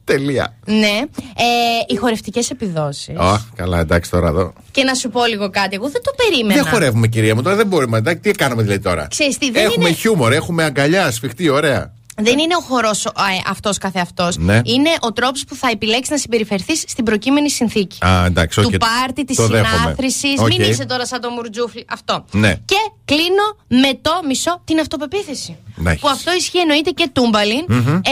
[0.05, 0.55] Τελεία.
[0.65, 0.99] ναι.
[1.37, 1.45] Ε,
[1.89, 3.17] οι χορευτικές επιδόσεις.
[3.19, 4.53] Ω, καλά, εντάξει τώρα εδώ.
[4.71, 6.63] Και να σου πω λίγο κάτι, εγώ δεν το περίμενα.
[6.63, 7.99] Δεν χορεύουμε, κυρία μου, τώρα δεν μπορούμε.
[7.99, 11.93] Εντάξει, τι κάνουμε δηλαδή τώρα; Ξέρεις τι, δεν έχουμε είναι- χιούμορ, έχουμε αγκαλιά, σφιχτή, ωραία.
[12.23, 13.07] Δεν είναι ο χορός
[13.51, 14.29] αυτός καθεαυτό.
[14.39, 14.61] Ναι.
[14.65, 18.05] Είναι ο τρόπος που θα επιλέξεις να συμπεριφερθείς στην προκείμενη συνθήκη.
[18.07, 18.79] Α, εντάξει, του οκ.
[18.79, 19.77] πάρτι, της Το δέχομαι.
[19.79, 20.39] συνάθροισης.
[20.39, 20.47] Οκ.
[20.49, 21.85] Μην είσαι τώρα σαν το μουρτζούφλι.
[21.91, 22.25] Αυτό.
[22.31, 22.55] Ναι.
[22.65, 23.57] Και κλείνω
[23.87, 25.57] με το μισό την αυτοπεποίθηση.
[25.77, 26.03] Να έχεις.
[26.03, 27.65] Που αυτό ισχύει εννοείται και τούμπαλιν.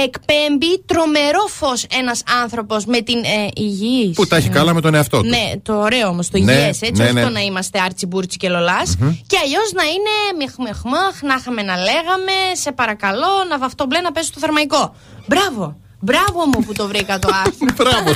[0.05, 4.15] Εκπέμπει τρομερό φως ένας άνθρωπος με την ε, υγιής.
[4.15, 5.29] Που τα έχει καλά με τον εαυτό του.
[5.29, 6.93] Ναι, το ωραίο όμως, το Ναι, υγιές, έτσι.
[6.93, 7.23] ναι, όχι ναι.
[7.23, 8.97] το να είμαστε άρτσι μπούρτσι και λουλάς.
[9.27, 14.13] Και αλλιώς να είναι μιχμιχμάχ, να είχαμε να λέγαμε, σε παρακαλώ, να βαφτώ μπλε να
[14.13, 14.95] πέσει στο θερμαϊκό.
[15.27, 15.77] Μπράβο!
[16.01, 17.67] Μπράβο μου που το βρήκα το άρθρο.
[17.79, 18.11] Μπράβο.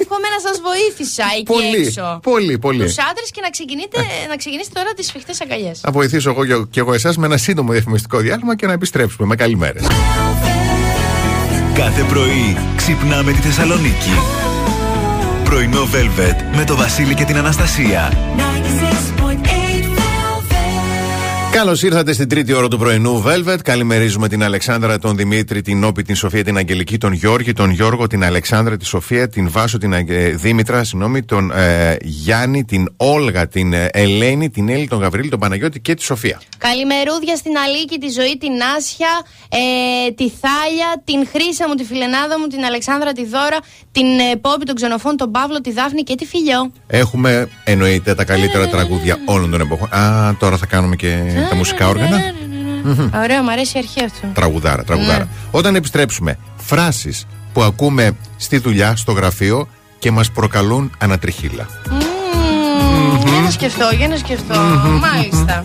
[0.00, 2.20] Εύχομαι να σας βοήθησα εκεί Πολύ, έξω.
[2.22, 2.84] πολύ, πολύ.
[2.84, 3.98] Τους άντρες και να, ξεκινείτε,
[4.28, 5.80] να ξεκινήσετε τώρα τις σφιχτέ αγκαλιές.
[5.80, 9.26] Θα βοηθήσω εγώ και- και εγώ εσάς με ένα σύντομο διαφημιστικό διάλειμμα και να επιστρέψουμε.
[9.26, 9.78] Με καλημέρε.
[11.74, 14.10] Κάθε πρωί ξυπνάμε τη Θεσσαλονίκη.
[15.44, 18.12] Πρωινό Velvet με το Βασίλη και την Αναστασία.
[21.60, 23.56] Καλώς ήρθατε στην τρίτη ώρα του πρωινού Velvet.
[23.64, 28.06] Καλημερίζουμε την Αλεξάνδρα, τον Δημήτρη, την Όπη, την Σοφία, την Αγγελική, τον Γιώργη, τον Γιώργο,
[28.06, 32.88] την Αλεξάνδρα, τη Σοφία, την Βάσο, την Αγγε- ε, Δήμητρα, συγγνώμη, τον ε, Γιάννη, την
[32.96, 36.40] Όλγα, την ε, Ελένη, την Έλλη, τον Γαβρίλη, τον Παναγιώτη και τη Σοφία.
[36.58, 39.08] Καλημερούδια στην Αλίκη, τη ζωή, την Άσια,
[39.48, 43.58] ε, τη Θάλια, την Χρύσα μου, τη Φιλενάδα μου, την Αλεξάνδρα, τη Δώρα,
[43.92, 46.72] την ε, Πόπη, τον Ξενοφών, τον Παύλο, τη Δάφνη και τη Φιλιό.
[46.86, 49.88] Έχουμε εννοείται τα καλύτερα τραγούδια όλων των εποχών.
[49.92, 51.08] Α, τώρα θα κάνουμε και
[51.50, 52.16] τα μουσικά όργανα.
[53.22, 54.26] Ωραίο, μου αρέσει η αρχή αυτού.
[54.34, 55.18] Τραγουδάρα, τραγουδάρα.
[55.18, 55.30] Ναι.
[55.50, 59.68] Όταν επιστρέψουμε, φράσεις που ακούμε στη δουλειά, στο γραφείο
[59.98, 61.66] και μας προκαλούν ανατριχίλα.
[61.90, 64.60] Μμμ, Για να σκεφτώ, για να σκεφτώ.
[65.00, 65.62] Μάλιστα.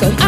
[0.00, 0.27] Because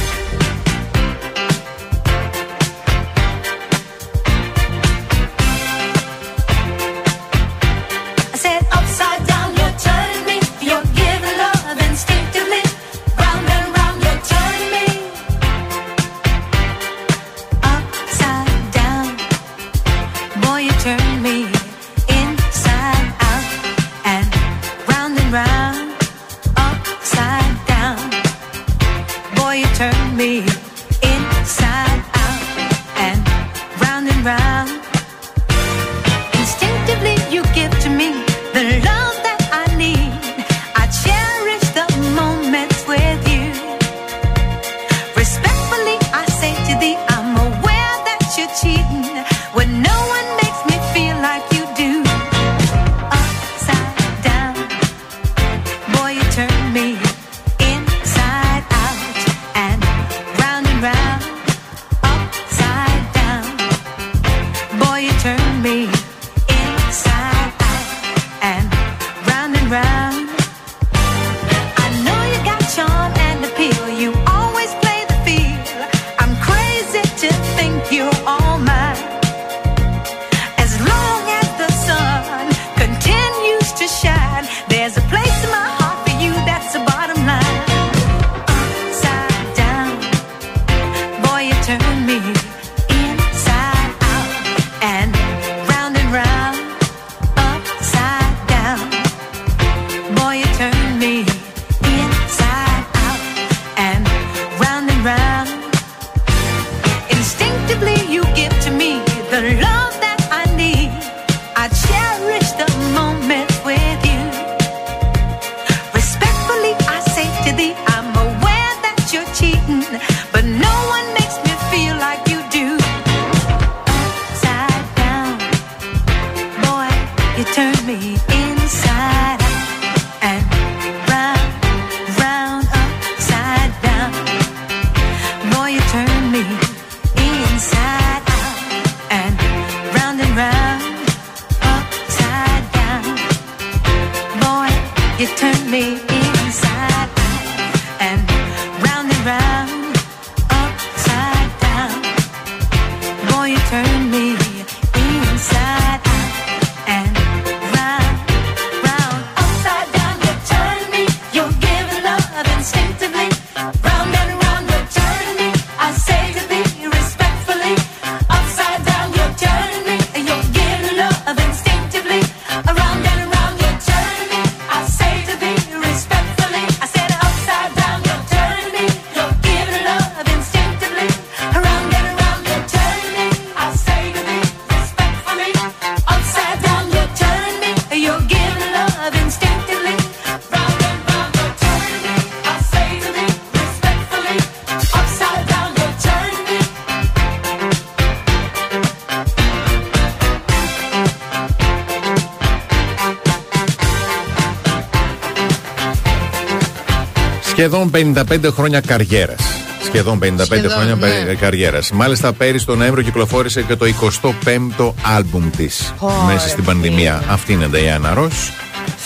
[208.23, 209.41] 55 χρόνια καριέρας.
[209.83, 211.33] Σχεδόν 55 Σχεδόν, χρόνια ναι.
[211.33, 211.91] καριέρας.
[211.91, 215.93] Μάλιστα, πέρυσι τον Νοέμβριο κυκλοφόρησε και το 25ο άλμπουμ της.
[215.99, 217.23] Ωραία, Μέσα στην πανδημία.
[217.29, 218.51] Αυτή είναι η Νταϊάννα Ρος.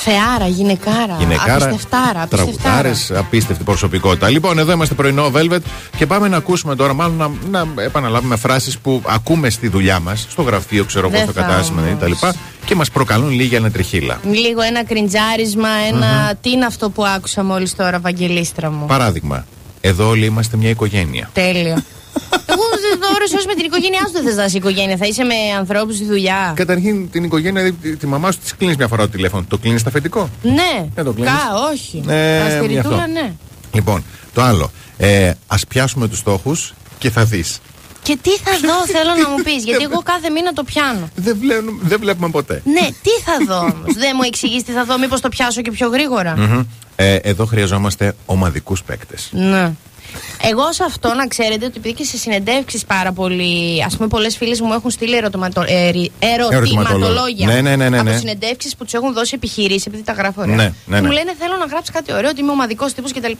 [0.08, 1.16] Θεάρα, γυναικάρα.
[1.20, 1.54] Γυναικάρα.
[1.54, 2.22] Απιστευτάρα.
[2.22, 2.28] απιστευτάρα.
[2.28, 4.30] Τραγουδάρες, απίστευτη προσωπικότητα.
[4.30, 5.60] Λοιπόν, εδώ είμαστε πρωινό Velvet
[5.98, 7.16] και πάμε να ακούσουμε τώρα, μάλλον
[7.50, 11.34] να, να επαναλάβουμε φράσεις που ακούμε στη δουλειά μας, στο γραφείο, ξέρω εγώ, Δεν στο
[11.34, 12.00] θα κατάστημα όμως.
[12.00, 12.28] κτλ.
[12.66, 14.20] Και μας προκαλούν λίγη ανατριχίλα.
[14.32, 16.34] Λίγο ένα κριντζάρισμα, ένα.
[16.42, 19.46] Τι είναι αυτό που άκουσα μόλις τώρα, Βαγγελίστρα μου; Παράδειγμα,
[19.82, 21.30] εδώ όλοι είμαστε μια οικογένεια.
[21.34, 21.84] Τέλειο.
[22.52, 22.64] Εγώ
[23.02, 24.98] τώρα όσο με την οικογένειά σου δεν θες να είσαι οικογένεια.
[24.98, 26.54] Θα είσαι με ανθρώπους στη δουλειά.
[26.56, 29.46] Καταρχήν την οικογένεια, δηλαδή, τη μαμά σου της κλείνεις μια φορά το τηλέφωνο.
[29.48, 30.88] Το κλείνεις αφεντικό; Ναι.
[30.96, 31.32] Δεν το κλείνεις.
[31.32, 31.40] Κα,
[31.72, 32.04] όχι.
[32.08, 32.96] Ε, Αστεριτούλα, γι' αυτό.
[33.12, 33.34] ναι.
[33.74, 34.04] Λοιπόν,
[34.34, 34.72] το άλλο.
[34.98, 37.60] Ε, Α πιάσουμε τους στόχους και θα δεις.
[38.04, 41.10] Και τι θα δω, θέλω να μου πεις, γιατί εγώ κάθε μήνα το πιάνω.
[41.16, 42.62] Δεν, βλέπουμε, δεν βλέπουμε ποτέ.
[42.66, 43.94] Ναι, τι θα δω όμως.
[43.98, 46.34] Δεν μου εξηγείς τι θα δω, μήπως το πιάσω και πιο γρήγορα.
[46.38, 46.62] Μμμ.
[46.96, 49.30] Ε, εδώ χρειαζόμαστε ομαδικούς παίκτες.
[49.32, 49.72] Ναι.
[50.42, 54.38] Εγώ σε αυτό να ξέρετε ότι επειδή και σε συνεντεύξεις πάρα πολύ, ας πούμε, πολλές
[54.38, 58.18] φίλες μου έχουν στείλει ερωτηματο, ε, ρι- ερωτηματολόγια Ναι, ναι, ναι, ναι, από ναι.
[58.18, 60.56] συνεντεύξεις που τους έχουν δώσει επιχειρήσεις, επειδή τα γράφω ωραία.
[60.56, 61.14] Ναι, ναι, Και μου ναι.
[61.14, 63.32] λένε θέλω να γράψεις κάτι ωραίο, ότι είμαι ομαδικός τύπος κτλ.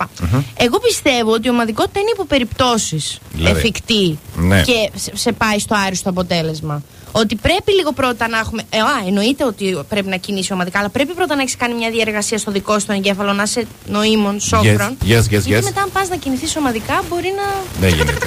[0.58, 3.58] Εγώ πιστεύω ότι η ομαδικότητα είναι υπό περιπτώσεις Δηλαδή.
[3.58, 4.62] εφικτή Ναι.
[4.62, 6.84] και σε, σε πάει στο άριστο αποτέλεσμα.
[7.22, 8.64] Ότι πρέπει λίγο πρώτα να έχουμε.
[8.70, 11.90] Ε, α, εννοείται ότι πρέπει να κινήσει ομαδικά, αλλά πρέπει πρώτα να έχεις κάνει μια
[11.90, 14.98] διαργασία στο δικό σου το εγκέφαλο, να είσαι νοήμων, σόφρον.
[15.02, 15.64] yes, yes, Γιατί yes.
[15.64, 17.62] μετά, αν πας να κινηθείς ομαδικά, μπορεί να.
[17.80, 18.18] Δεν γίνεται.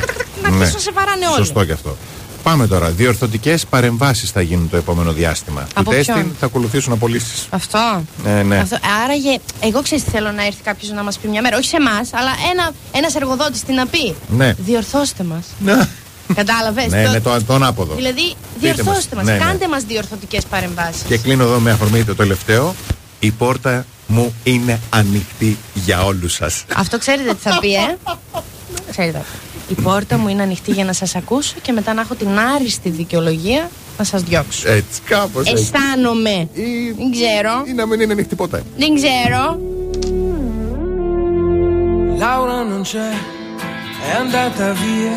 [0.43, 1.39] να αρχίσουν να σε βαράνε όλοι.
[1.39, 1.45] Ναι.
[1.45, 1.97] Σωστό και αυτό.
[2.43, 2.91] Πάμε τώρα.
[2.91, 5.67] Διορθωτικέ παρεμβάσει θα γίνουν το επόμενο διάστημα.
[5.75, 7.47] Από Του τέστην ποιον; θα ακολουθήσουν απολύσει.
[7.51, 8.05] Αυτό.
[8.25, 8.59] Ναι, ναι.
[8.59, 8.77] Αυτό.
[9.05, 11.57] Άραγε, εγώ ξέρω τι θέλω να έρθει κάποιο να μα πει μια μέρα.
[11.57, 14.15] Όχι σε εμά, αλλά ένα ένας εργοδότη τι να πει.
[14.29, 14.55] Ναι.
[14.59, 15.43] Διορθώστε μα.
[16.29, 16.35] Ναι.
[16.35, 17.95] Κατάλαβες; Ναι, με το, τον άποδο.
[17.95, 19.25] Δηλαδή, Πείτε διορθώστε μας.
[19.25, 19.25] μας.
[19.25, 19.39] Ναι, ναι.
[19.51, 21.03] Κάντε μας διορθωτικές παρεμβάσεις.
[21.03, 22.75] Και κλείνω εδώ με αφορμή το τελευταίο.
[23.21, 26.65] Η πόρτα μου είναι ανοιχτή για όλους σας.
[26.77, 27.97] Αυτό ξέρετε τι θα πει, ε;
[28.91, 29.25] Ξέρετε.
[29.69, 32.91] Η πόρτα μου είναι ανοιχτή για να σας ακούσω και μετά να έχω την άριστη
[32.91, 34.69] δικαιολογία να σας διώξω.
[34.69, 35.63] Έτσι, κάπως έτσι.
[35.63, 36.49] Αισθάνομαι.
[36.97, 37.63] Δεν ξέρω.
[37.67, 38.63] Ή να μην είναι ανοιχτή ποτέ.
[38.77, 39.59] Δεν ξέρω.
[42.27, 43.11] Laura non c'è,
[44.09, 45.17] è andata via.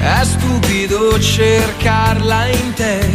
[0.00, 3.08] è stupido cercarla in te.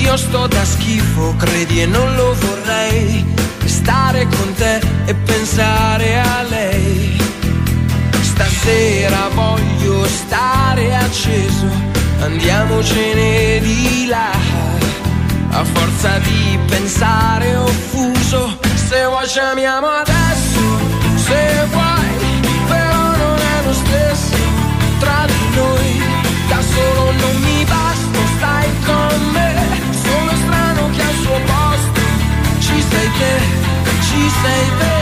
[0.00, 3.24] Io sto da schifo, credi e non lo vorrei.
[3.64, 7.16] Stare con te e pensare a lei.
[8.20, 11.66] Stasera voglio stare acceso,
[12.20, 14.30] andiamocene di là.
[15.50, 18.58] A forza di pensare offuso,
[18.88, 20.78] se vuoi ci adesso,
[21.16, 21.87] se vuoi,
[26.48, 29.50] Da solo non mi basta, stai con me,
[30.02, 32.00] sono strano che al suo posto
[32.58, 33.34] ci sei te,
[34.06, 34.96] ci sei te.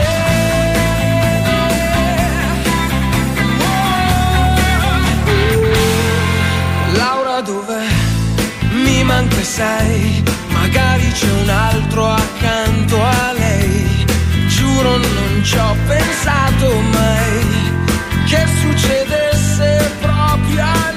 [6.96, 7.86] Laura dov'è?
[8.70, 14.04] Mi manca sei, magari c'è un altro accanto a lei.
[14.48, 17.74] Giuro non ci ho pensato mai
[18.26, 20.95] che succedesse proprio a noi.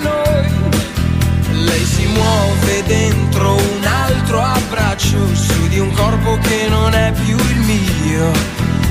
[2.29, 8.31] Muove dentro un altro abbraccio su di un corpo che non è più il mio.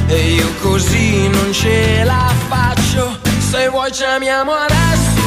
[0.09, 3.17] E io così non ce la faccio.
[3.39, 5.23] Se vuoi ci amiamo adesso,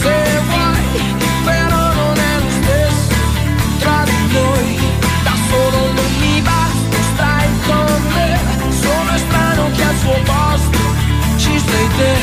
[0.00, 3.20] se vuoi, però non è lo stesso
[3.80, 4.78] tra di noi.
[5.22, 8.40] Da solo non mi basta, stai con me.
[8.80, 10.78] Sono strano che al suo posto
[11.36, 12.14] ci sei te,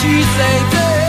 [0.00, 1.03] ci sei te.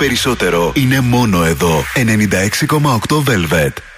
[0.00, 1.84] περισσότερο είναι μόνο εδώ.
[1.94, 3.89] 96,8 Velvet.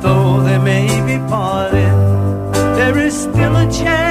[0.00, 1.94] Though they may be parted,
[2.76, 4.03] there is still a chance.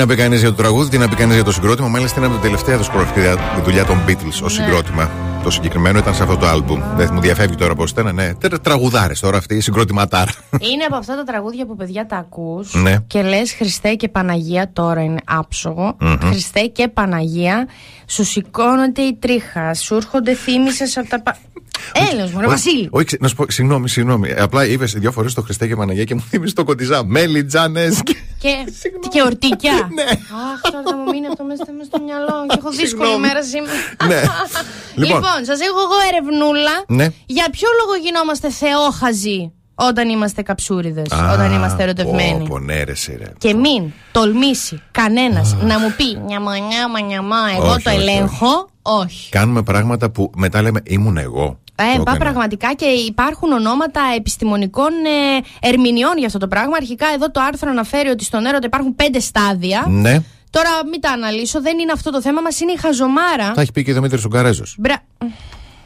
[0.00, 1.88] Να πει κανείς για το τραγούδι, τι να πει κανείς για το συγκρότημα.
[1.88, 3.20] Μάλιστα είναι από την τελευταία δισκογραφική
[3.64, 4.48] δουλειά των Beatles ω Ναι.
[4.50, 5.10] συγκρότημα.
[5.42, 6.82] Το συγκεκριμένο ήταν σε αυτό το άλμπουμ.
[6.96, 8.14] Δεν μου διαφεύγει τώρα πώς ήταν.
[8.14, 8.30] Ναι,
[8.62, 10.30] τραγουδάρες τώρα αυτή η συγκροτηματάρα.
[10.50, 12.96] Είναι από αυτά τα τραγούδια που παιδιά τα ακούς Ναι.
[13.06, 15.96] και λες Χριστέ και Παναγία τώρα είναι άψογο.
[16.00, 16.16] Μμμ.
[16.24, 17.68] Χριστέ και Παναγία
[18.06, 21.22] σου σηκώνονται η τρίχα, σου έρχονται θύμησες από τα...
[21.22, 21.36] Πα...
[22.12, 22.88] Έλεος μου, ρε Όχι, Βασίλη.
[22.90, 24.32] Όχι, ξε- να σου πω, συγγνώμη, συγγνώμη.
[24.38, 27.04] Απλά είπες δύο φορές το Χριστέ και Παναγία και μου θύμισε το κοντιζά.
[27.04, 27.88] Μέλι, τζάνε.
[28.04, 28.16] Και,
[29.12, 29.72] και ορτίκια.
[29.98, 30.08] ναι.
[30.52, 33.26] Αχ, τώρα θα μου μείνει αυτό μέσα μέσα στο μυαλό και έχω δύσκολη Συγγνώμη.
[33.26, 33.80] μέρα σήμερα.
[34.06, 34.20] Ναι.
[34.94, 35.44] Λοιπόν, Λοιπόν.
[35.44, 36.74] σας έχω εγώ ερευνούλα.
[36.86, 37.06] Ναι.
[37.26, 43.16] Για ποιο λόγο γινόμαστε θεόχαζοι όταν είμαστε καψούριδες, όταν είμαστε ερωτευμένοι; Πω, ναι, ρε, σε,
[43.16, 43.32] ρε.
[43.38, 48.68] Και μην τολμήσει κανένας να μου πει νιαμα νιαμα νιαμά, εγώ Όχι, το όχι, ελέγχω.
[48.82, 49.30] Όχι.
[49.30, 51.59] Κάνουμε πράγματα που μετά λέμε ήμουν εγώ.
[51.84, 52.18] Ε, Το πά έκανα.
[52.18, 54.90] πραγματικά και υπάρχουν ονόματα επιστημονικών
[55.62, 56.76] ε, ερμηνεών για αυτό το πράγμα.
[56.76, 59.84] Αρχικά εδώ το άρθρο αναφέρει ότι στον έρωτα υπάρχουν πέντε στάδια.
[59.88, 60.18] Ναι,
[60.50, 63.52] Τώρα μην τα αναλύσω, δεν είναι αυτό το θέμα μας, είναι η χαζομάρα.
[63.52, 64.74] τα έχει πει και ο Δημήτρης Ουγγαρέζος.
[64.78, 65.02] Μπρα...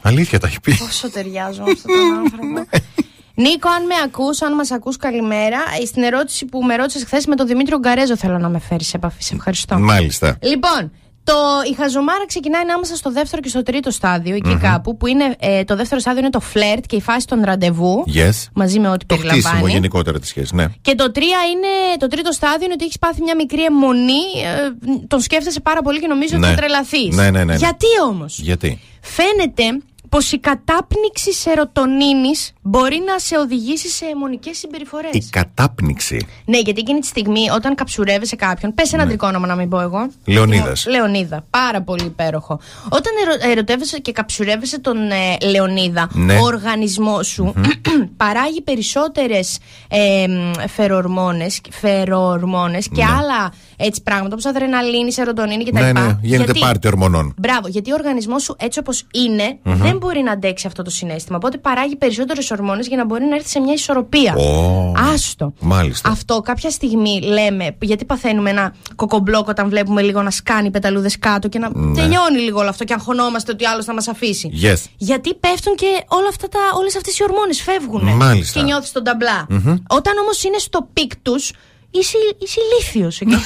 [0.01, 0.75] Αλήθεια τα έχει πει.
[0.75, 2.69] Πόσο ταιριάζω με αυτόν τον άνθρωπο.
[3.43, 5.57] Νίκο, αν με ακούς, αν μας ακούς, καλημέρα.
[5.81, 8.87] Ε, Στην ερώτηση που με ρώτησες χθες με τον Δημήτριο Γκαρέζο θέλω να με φέρεις
[8.87, 9.23] σε επαφή.
[9.23, 9.79] Σε ευχαριστώ.
[9.79, 10.37] Μάλιστα.
[10.41, 10.91] Λοιπόν,
[11.25, 11.33] το,
[11.71, 15.63] η χαζομάρα ξεκινάει ανάμεσα στο δεύτερο και στο τρίτο στάδιο, εκεί κάπου, που είναι ε,
[15.63, 18.03] το δεύτερο στάδιο είναι το φλερτ και η φάση των ραντεβού.
[18.15, 18.47] Yes.
[18.53, 19.71] Μαζί με ό,τι Το χτίσιμο περιλαμβάνει.
[19.73, 20.65] γενικότερα της σχέσης, ναι.
[20.81, 24.97] Και το, τρία είναι, το τρίτο στάδιο είναι ότι έχεις πάθει μια μικρή αιμονή, ε,
[25.07, 26.51] τον σκέφτεσαι πάρα πολύ και νομίζω ότι Ναι.
[26.53, 27.15] θα τρελαθείς.
[27.15, 27.55] Ναι, ναι, ναι, ναι.
[27.55, 35.09] Γιατί όμως; Γιατί; Φαίνεται πως η κατάπνιξη σερωτονίνης μπορεί να σε οδηγήσει σε αιμονικές συμπεριφορές.
[35.13, 36.27] Η κατάπνιξη.
[36.45, 39.79] Ναι, γιατί εκείνη τη στιγμή όταν καψουρεύεσαι κάποιον, πες ένα τρικό όνομα να μην πω
[39.79, 39.99] εγώ.
[39.99, 40.33] Ναι.
[40.33, 40.85] Λεωνίδας.
[40.87, 41.45] Λεωνίδα.
[41.49, 42.59] Πάρα πολύ υπέροχο.
[42.89, 46.33] Όταν ερω, ερωτεύεσαι και καψουρεύεσαι τον ε, Λεωνίδα, Ναι.
[46.37, 47.53] ο οργανισμός σου
[48.17, 50.25] παράγει περισσότερες ε,
[50.67, 55.79] φερορμόνες, φερορμόνες και άλλα έτσι πράγματα όπως αδρεναλίνη, σερωτονίνη κτλ.
[55.81, 57.33] Ναι, ναι, γίνεται Γιατί- πάρτι ορμονών.
[57.37, 61.37] Μπράβο, γιατί ο οργανισμός σου έτσι όπως είναι δεν μπορεί να αντέξει αυτό το συνέστημα.
[61.37, 64.35] Οπότε παράγει περισσότερες ορμόνες για να μπορεί να έρθει σε μια ισορροπία.
[64.35, 65.53] Ω, Άστο.
[65.59, 66.09] Μάλιστα.
[66.09, 71.47] Αυτό κάποια στιγμή λέμε, γιατί παθαίνουμε ένα κοκομπλόκ όταν βλέπουμε λίγο να σκάνει πεταλούδες κάτω
[71.47, 71.93] και να Ναι.
[72.01, 74.49] τελειώνει λίγο όλο αυτό και αγχωνόμαστε ότι άλλος θα μας αφήσει.
[74.63, 74.83] Yes.
[74.97, 78.59] Γιατί πέφτουν και όλα αυτά τα, όλες αυτές οι ορμόνες φεύγουν Μάλιστα.
[78.59, 79.47] και νιώθεις τον ταμπλα
[79.89, 81.51] Όταν όμως είναι στο peak τους
[81.91, 83.35] είσαι, είσαι ηλίθιος εκεί.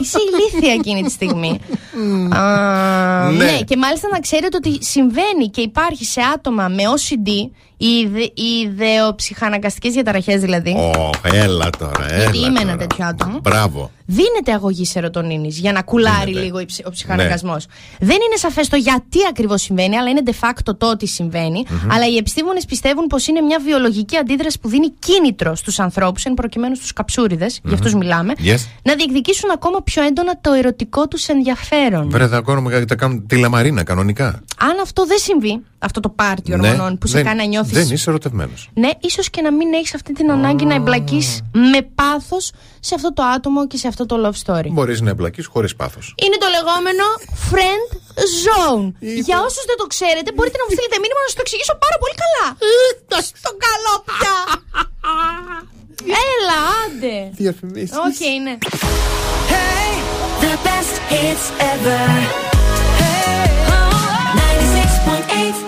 [0.00, 1.60] Είσαι ηλίθια εκείνη τη στιγμή.
[2.36, 3.44] Α, Ναι.
[3.44, 7.28] ναι, και μάλιστα να ξέρετε ότι συμβαίνει και υπάρχει σε άτομα με OCD,
[7.78, 8.68] οι, ιδε, οι
[9.02, 10.70] ιδεοψυχαναγκαστικές διαταραχές δηλαδή.
[10.70, 12.16] Ω, έλα τώρα, έλα.
[12.22, 12.76] Γιατί είμαι ένα τώρα.
[12.76, 13.38] τέτοιο άτομο.
[13.42, 13.90] Μπράβο.
[14.10, 16.44] Δίνεται αγωγή σερωτονίνης για να κουλάρει Δίνεται.
[16.44, 17.66] λίγο η ψ- ο ψυχαναγκασμός.
[17.98, 22.06] Δεν είναι σαφές το γιατί ακριβώς συμβαίνει, αλλά είναι de facto το ότι συμβαίνει Αλλά
[22.08, 26.74] οι επιστήμονες πιστεύουν πως είναι μια βιολογική αντίδραση που δίνει κίνητρο στους ανθρώπους, εν προκειμένου
[26.74, 28.66] στους καψούριδες, για αυτούς μιλάμε, Yes.
[28.82, 32.10] να διεκδικήσουν ακόμα πιο έντονα το ερωτικό τους ενδιαφέρον.
[32.10, 34.26] Βρε, θα κάνουμε τα κάνουν τη λαμαρίνα κανονικά.
[34.60, 37.67] Αν αυτό δεν συμβεί, αυτό το πάρτι Ναι, ορμονών που σε δεν- κάνει να νιώθεις.
[37.72, 38.70] Δεν είσαι ερωτευμένος.
[38.74, 43.12] Ναι, ίσως και να μην έχεις αυτή την ανάγκη να εμπλακείς με πάθος σε αυτό
[43.12, 44.68] το άτομο και σε αυτό το love story.
[44.70, 46.14] Μπορείς να εμπλακείς χωρίς πάθος.
[46.24, 47.04] Είναι το λεγόμενο
[47.50, 47.86] friend
[48.44, 48.86] zone.
[49.28, 51.96] Για όσους δεν το ξέρετε, μπορείτε να μου στείλετε μήνυμα να σας το εξηγήσω πάρα
[52.02, 52.46] πολύ καλά.
[53.42, 54.36] Στο καλό πια.
[56.30, 57.16] Έλα, άντε.
[57.42, 57.96] Διαφημίσεις.
[58.06, 58.58] Όχι, είναι.
[60.44, 62.04] The best hits ever.
[63.74, 65.67] Oh, 96.8 Velvet.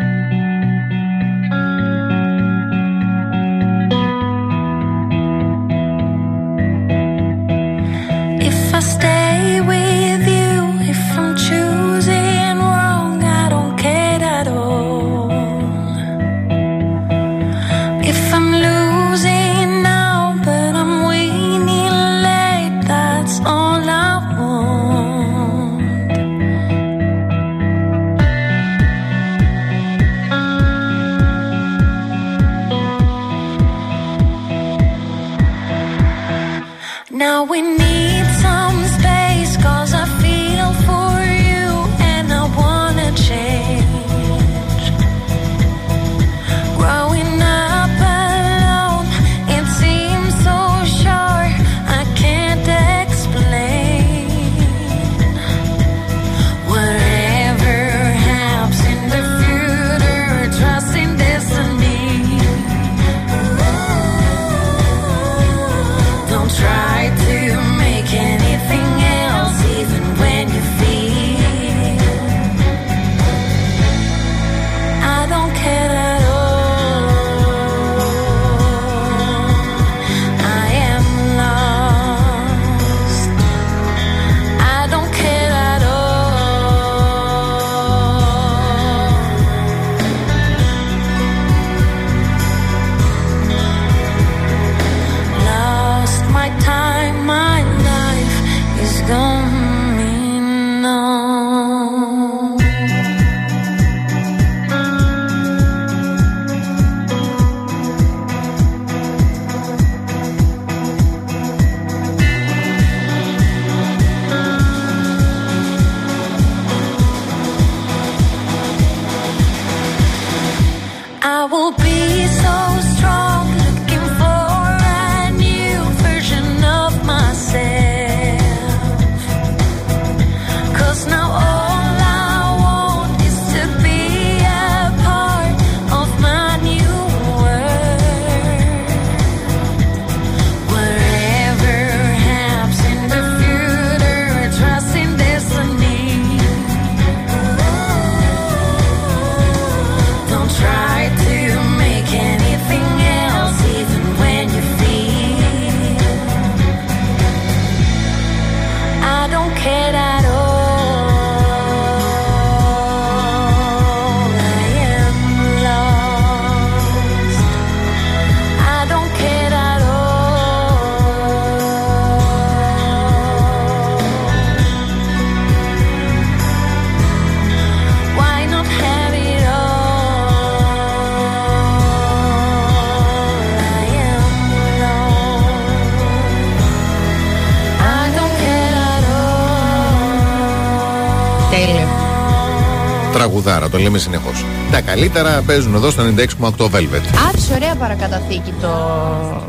[193.71, 194.45] Το λέμε συνεχώς.
[194.71, 197.01] Τα καλύτερα παίζουν εδώ στο 96,8 Velvet.
[197.29, 198.67] Άφησε ωραία παρακαταθήκη το.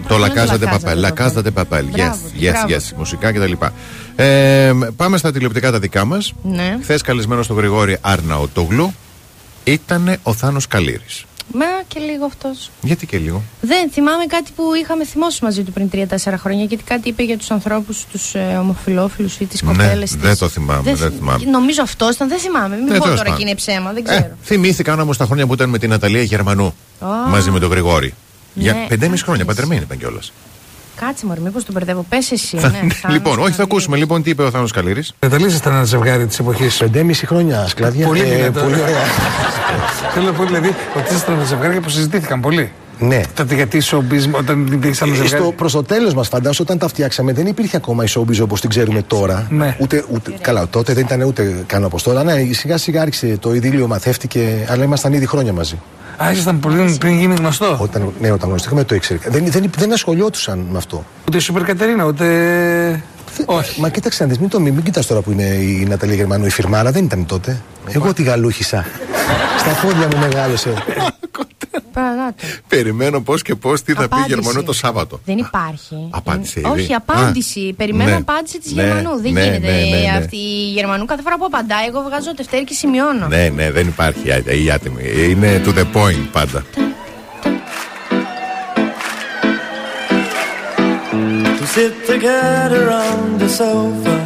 [0.08, 1.04] Το Ποιο La είναι Casa de La Papel.
[1.04, 1.82] La Casa de Papel.
[1.82, 2.66] Yes, Μπράβο, yes, μπράβο.
[2.68, 2.92] yes.
[2.96, 3.52] Μουσικά κτλ.
[4.16, 6.32] Ε, πάμε στα τηλεοπτικά τα δικά μας.
[6.42, 6.78] Ναι.
[6.82, 8.94] Χθες καλεσμένος στον Γρηγόρη Αρναοτόγλου
[9.64, 11.24] ήταν ο Θάνος Καλήρης.
[11.54, 12.70] Μα και λίγο αυτός.
[12.82, 16.64] Γιατί και λίγο; Δεν θυμάμαι κάτι που είχαμε θυμώσει μαζί του πριν 3-4 χρόνια.
[16.64, 20.14] Γιατί κάτι είπε για τους ανθρώπους, τους ε, ομοφυλόφιλους ή τις Ναι, κοπέλες.
[20.16, 21.44] δεν το θυμάμαι, δεν θυμάμαι.
[21.50, 22.76] Νομίζω αυτό ήταν, δεν θυμάμαι.
[22.76, 23.46] Μην Ναι, πω τέλος τώρα και πάντων.
[23.46, 24.18] είναι ψέμα, δεν ξέρω.
[24.18, 26.66] Ε, θυμήθηκαν όμως τα χρόνια που ήταν με την Ναταλία Γερμανού
[27.00, 27.06] Α.
[27.28, 28.14] μαζί με τον Γρηγόρη.
[28.54, 30.32] Για Ναι, πεντέμιση χρόνια, παντρεμένη ήταν κιόλας.
[30.96, 32.06] Κάτσε μωρή, μήπως τον μπερδεύω.
[32.08, 32.60] Πες εσύ, ναι.
[32.62, 33.58] Θάνος λοιπόν, όχι, θα Καλήρης.
[33.58, 36.76] ακούσουμε λοιπόν τι είπε ο Θάνος Καλήρης; Μεταλλίζεστε ένα ζευγάρι της εποχής.
[36.76, 38.06] Πεντέμιση χρόνια σκλαβιά.
[38.06, 38.60] Πολύ, Ε, δυνατό.
[38.60, 39.02] πολύ ωραία.
[40.14, 42.72] Θέλω να πω δηλαδή ότι ήσασταν ένα ζευγάρι που συζητήθηκαν πολύ.
[43.02, 43.20] Ναι.
[43.34, 45.42] Τότε γιατί showbiz, όταν δεν υπήρχε άλλο ζευγάρι.
[45.42, 48.60] Στο, προς το τέλος μας φαντάζομαι όταν τα φτιάξαμε δεν υπήρχε ακόμα η showbiz όπως
[48.60, 49.46] την ξέρουμε τώρα.
[49.50, 49.76] Ναι.
[49.80, 52.24] Ούτε, ούτε, καλά, τότε δεν ήταν ούτε καν όπως τώρα.
[52.24, 55.80] Ναι, σιγά σιγά άρχισε το ειδήλιο, μαθεύτηκε, αλλά ήμασταν ήδη χρόνια μαζί.
[56.22, 57.76] Α, ήσασταν πολύ πριν γίνεις γνωστό.
[57.80, 59.18] Όταν, ναι, όταν γνωριστήκαμε το ήξερε.
[59.28, 61.04] Δεν, δεν, δεν ασχολιόντουσαν με αυτό.
[61.28, 63.04] Ούτε η Σούπερ Κατερίνα, ούτε.
[63.44, 63.80] Όχι.
[63.80, 66.46] Μα κοίταξε να δεις, μην, το, μην, μην κοιτάς τώρα που είναι η Ναταλία Γερμανού,
[66.46, 67.60] η Φιρμάρα δεν ήταν τότε.
[67.88, 68.86] Εγώ τη γαλούχησα.
[69.58, 70.72] Στα πόδια μου μεγάλωσε.
[71.92, 72.44] Παραδάτο.
[72.68, 74.28] Περιμένω πώς και πώς τι θα πει Απάντηση.
[74.34, 75.20] Γερμανό το Σάββατο.
[75.24, 76.08] Δεν υπάρχει.
[76.10, 76.80] Απάντησε Δεν- ήδη.
[76.82, 77.68] Όχι, απάντηση.
[77.72, 78.16] Α, Περιμένω ναι.
[78.16, 79.20] απάντηση της Ναι, Γερμανού.
[79.20, 79.58] Δεν ναι, γίνεται.
[79.66, 80.16] ναι, ναι, ναι.
[80.18, 83.26] Αυτή η Γερμανού κάθε φορά που απαντάει, εγώ βγάζω τευτέρι και σημειώνω.
[83.26, 85.02] Ναι, ναι, δεν υπάρχει α- η άτιμη.
[85.30, 86.64] Είναι to the point πάντα.
[91.58, 94.16] to sit together on the sofa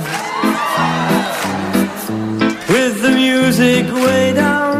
[2.73, 4.76] with the music way down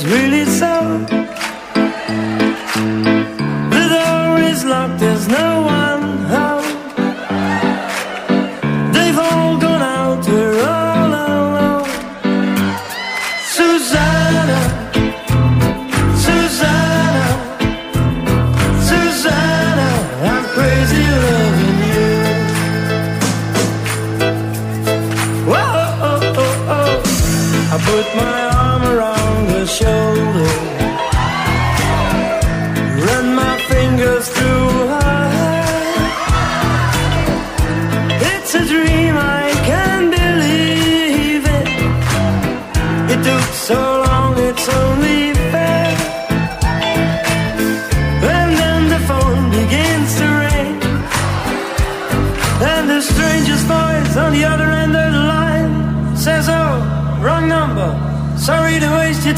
[0.00, 0.98] it's really so.
[3.74, 5.77] The door is locked, there's no one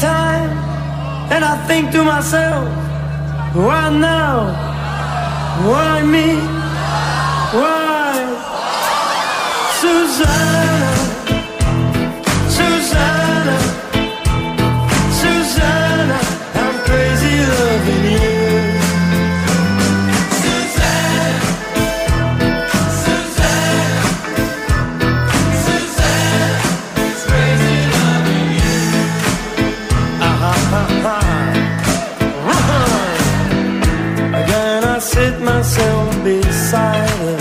[0.01, 0.49] time.
[1.31, 2.65] And I think to myself,
[3.55, 4.35] Why now?
[5.69, 6.29] Why me?
[7.53, 8.13] Why?
[9.79, 10.70] Susanna,
[35.71, 37.37] myself beside her.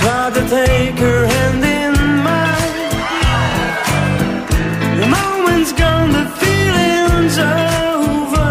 [0.00, 1.94] Try to take her hand in
[2.26, 2.78] mine.
[4.98, 8.50] The moment's gone, the feeling's over.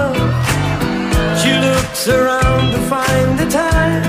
[1.42, 4.04] She looks around to find the time.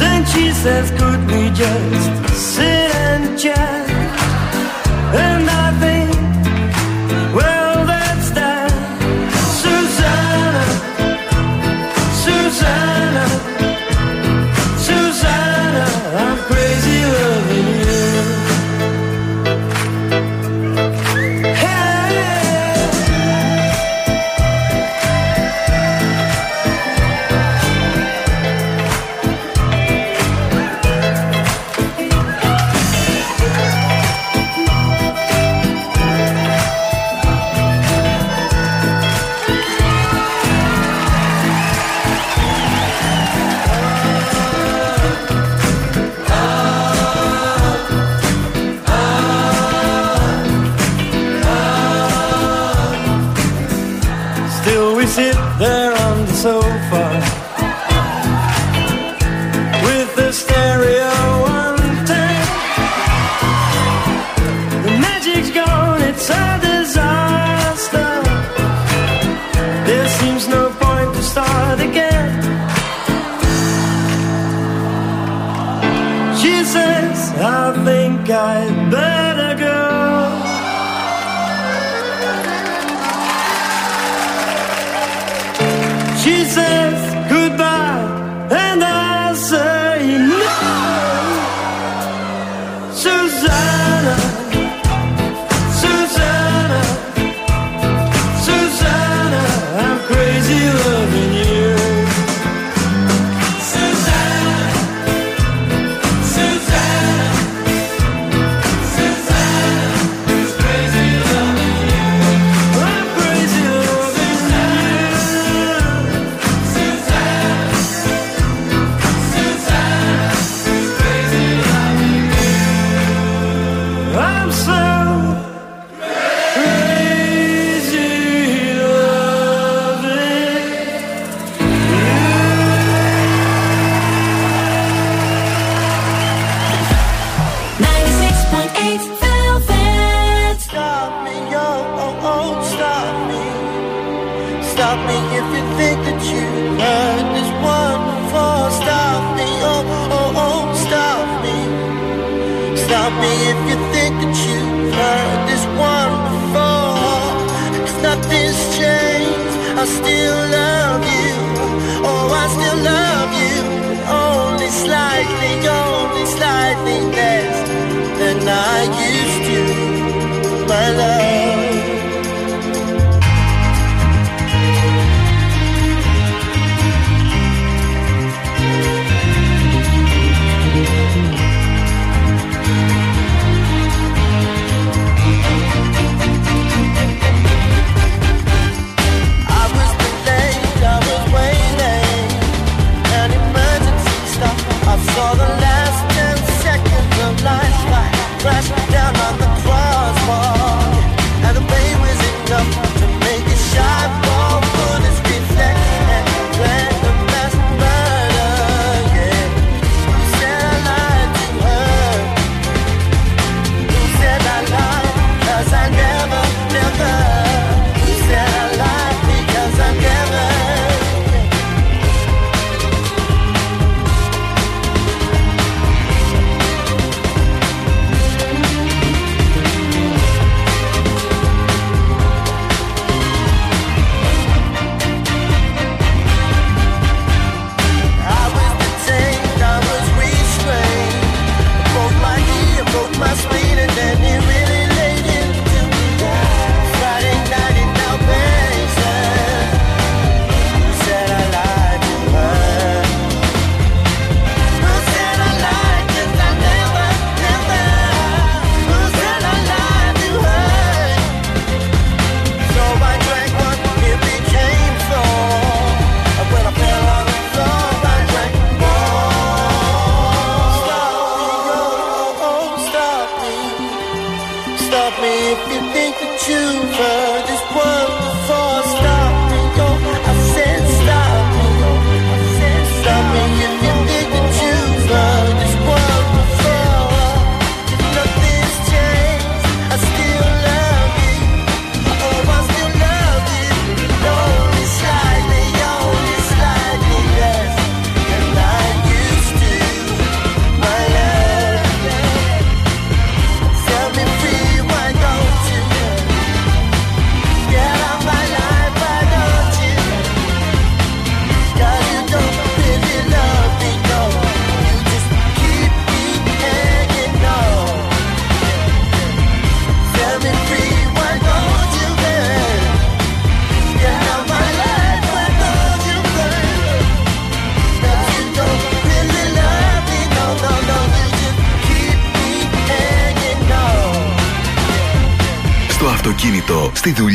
[0.00, 3.77] Then she says, Could we just sit and chat?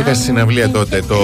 [0.00, 1.16] Είχα στη συναυλία τότε, το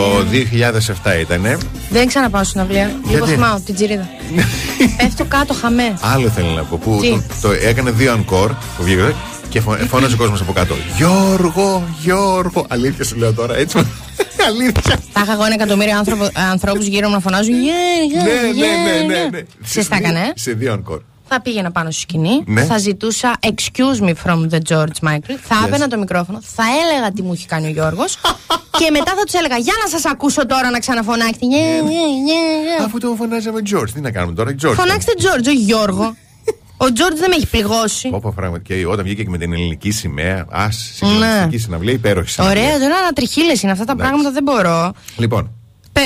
[1.04, 1.58] 2007 ήτανε.
[1.90, 2.90] Δεν ξαναπάω στην αυλία.
[3.02, 4.08] Γιατί; Υποθυμάω την τζιρίδα.
[4.98, 5.94] Πέφτω κάτω χαμέ.
[6.00, 6.78] Άλλο θέλω να πω.
[6.78, 9.14] Που Τι; το, το έκανε δύο encore που βγήκε
[9.48, 10.74] και φω, φώναζε ο κόσμος από κάτω.
[10.96, 12.66] Γιώργο, Γιώργο.
[12.68, 13.78] Αλήθεια σου λέω τώρα, έτσι.
[14.48, 14.96] Αλήθεια.
[15.12, 18.66] Θα είχα εγώ ένα εκατομμύριο άνθρωπο- ανθρώπους γύρω μου να φωνάζουν Yeah, yeah, Ναι, ναι,
[18.66, 19.30] yeah, ναι, ναι, yeah».
[19.30, 19.40] ναι.
[19.64, 21.00] Σε τα έκανε, ε; Σε δύο encore.
[21.34, 22.64] Θα πήγαινα πάνω στη σκηνή, Ναι.
[22.64, 25.66] θα ζητούσα excuse me from the George Michael, θα Yes.
[25.66, 28.18] έπαιρνα το μικρόφωνο, θα έλεγα τι μου έχει κάνει ο Γιώργος
[28.78, 31.46] και μετά θα τους έλεγα Για να σας ακούσω τώρα να ξαναφωνάξετε.
[31.50, 31.88] Yeah, yeah,
[32.30, 32.84] yeah, yeah».
[32.84, 34.74] Αφού το φωνάζαμε George, τι να κάνουμε τώρα, George.
[34.74, 36.16] Φωνάξτε George, όχι Γιώργο.
[36.76, 38.08] Ο George δεν με έχει πληγώσει.
[38.08, 38.62] Πω, πω, πράγματι.
[38.64, 40.46] Και όταν βγήκε και με την ελληνική σημαία.
[40.50, 40.70] Α, Ναι.
[40.72, 42.62] συγκλονιστική συναυλία, υπέροχη συναυλία.
[42.64, 44.92] Ωραία, τώρα ανατριχίλες είναι αυτά τα πράγματα, δεν μπορώ.
[45.16, 45.50] Λοιπόν,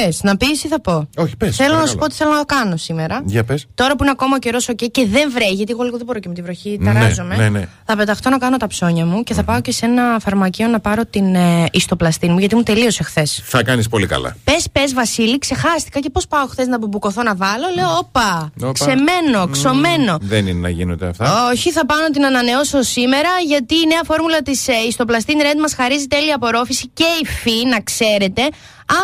[0.07, 1.87] Πες, να πεις ή θα πω; Όχι, πες, Θέλω να παρακαλώ.
[1.87, 3.23] σου πω τι θέλω να κάνω σήμερα.
[3.25, 3.67] για πες.
[3.75, 6.19] Τώρα που είναι ακόμα ο καιρός οκ και δεν βρέχει, γιατί εγώ λίγο δεν μπορώ
[6.19, 7.37] και με τη βροχή, Ναι, ταράζομαι.
[7.37, 7.69] ναι, ναι.
[7.85, 10.81] Θα πεταχτώ να κάνω τα ψώνια μου και θα πάω και σε ένα φαρμακείο να
[10.81, 13.43] πάρω την ε, ιστοπλάστη μου, γιατί μου τελείωσε χθες.
[13.45, 14.37] Θα κάνεις πολύ καλά.
[14.45, 17.67] Πες, πες, Βασίλη, ξεχάστηκα και πώς πάω χθες να μπουμπουκωθώ να βάλω.
[17.75, 18.73] Λέω, όπα, Όπα.
[18.73, 20.19] ξεμένο, ξωμένο.
[20.21, 21.49] Δεν είναι να γίνονται αυτά.
[21.53, 25.61] Όχι, θα πάω να την ανανεώσω σήμερα γιατί η νέα φόρμουλα της ε, Ιστοπλαστίν Red
[25.61, 28.43] μας χαρίζει τέλεια απορρόφηση και υφή, να ξέρετε.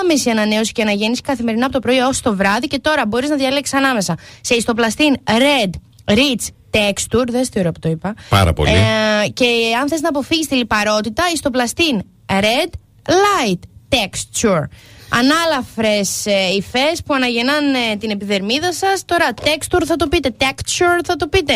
[0.01, 2.67] Άμεση ανανέωση και αναγέννηση καθημερινά από το πρωί έως το βράδυ.
[2.67, 5.71] Και τώρα μπορείς να διαλέξεις ανάμεσα σε Ιστοπλαστίν Red
[6.05, 7.29] Rich Texture.
[7.29, 8.15] Δεν τι ώρα που το είπα.
[8.29, 8.71] Πάρα πολύ.
[8.71, 9.47] Ε, και
[9.81, 12.71] αν θες να αποφύγεις τη λιπαρότητα, Ιστοπλαστίν Red
[13.09, 14.65] Light Texture.
[15.09, 19.05] Ανάλαφρες ε, υφές που αναγεννάνε την επιδερμίδα σας.
[19.05, 21.53] Τώρα, texture θα το πείτε, texture θα το πείτε.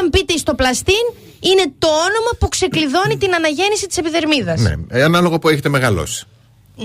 [0.00, 4.60] Αν πείτε ιστοπλαστίν, είναι το όνομα που ξεκλειδώνει την αναγέννηση της επιδερμίδας.
[4.60, 6.26] Ναι, ε, ανάλογα που έχετε μεγαλώσει.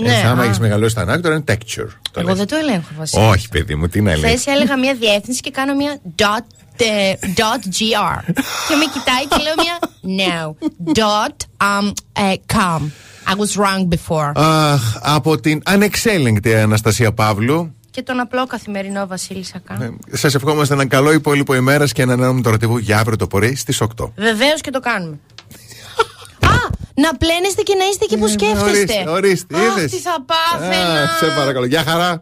[0.02, 0.44] Ναι, Έτσι, άμα α.
[0.44, 1.88] έχεις μεγαλώσει τα ανάγκη, τώρα είναι texture.
[2.10, 2.38] Το Εγώ λες.
[2.38, 3.28] δεν το ελέγχω βασικά.
[3.28, 4.36] Όχι, παιδί μου, τι να λέει.
[4.36, 8.22] Χθε έλεγα μια διεύθυνση και κάνω μια dot, ε, dot gr.
[8.68, 9.78] και με κοιτάει και λέω μια
[10.18, 10.54] no.
[10.98, 12.80] Dot um, ε, com.
[13.28, 14.32] I was wrong before.
[14.34, 17.74] Αχ, από την ανεξέλεγκτη Αναστασία Παύλου.
[17.90, 19.94] Και τον απλό καθημερινό Βασίλη Σακά.
[20.12, 23.54] Σας ευχόμαστε ένα καλό υπόλοιπο ημέρας και ένα νέο το ραντεβού για αύριο το πρωί
[23.54, 24.10] στις 8.
[24.16, 25.18] Βεβαίως και το κάνουμε.
[26.98, 27.02] Α!
[27.02, 28.68] Να πλένεστε και να είστε εκεί που σκέφτεστε.
[28.70, 29.90] ορίστε, ορίστε, Αχ, είδες.
[29.90, 31.02] τι θα πάθαινα.
[31.02, 31.66] Α, σε παρακαλώ.
[31.66, 32.20] Γεια χαρά.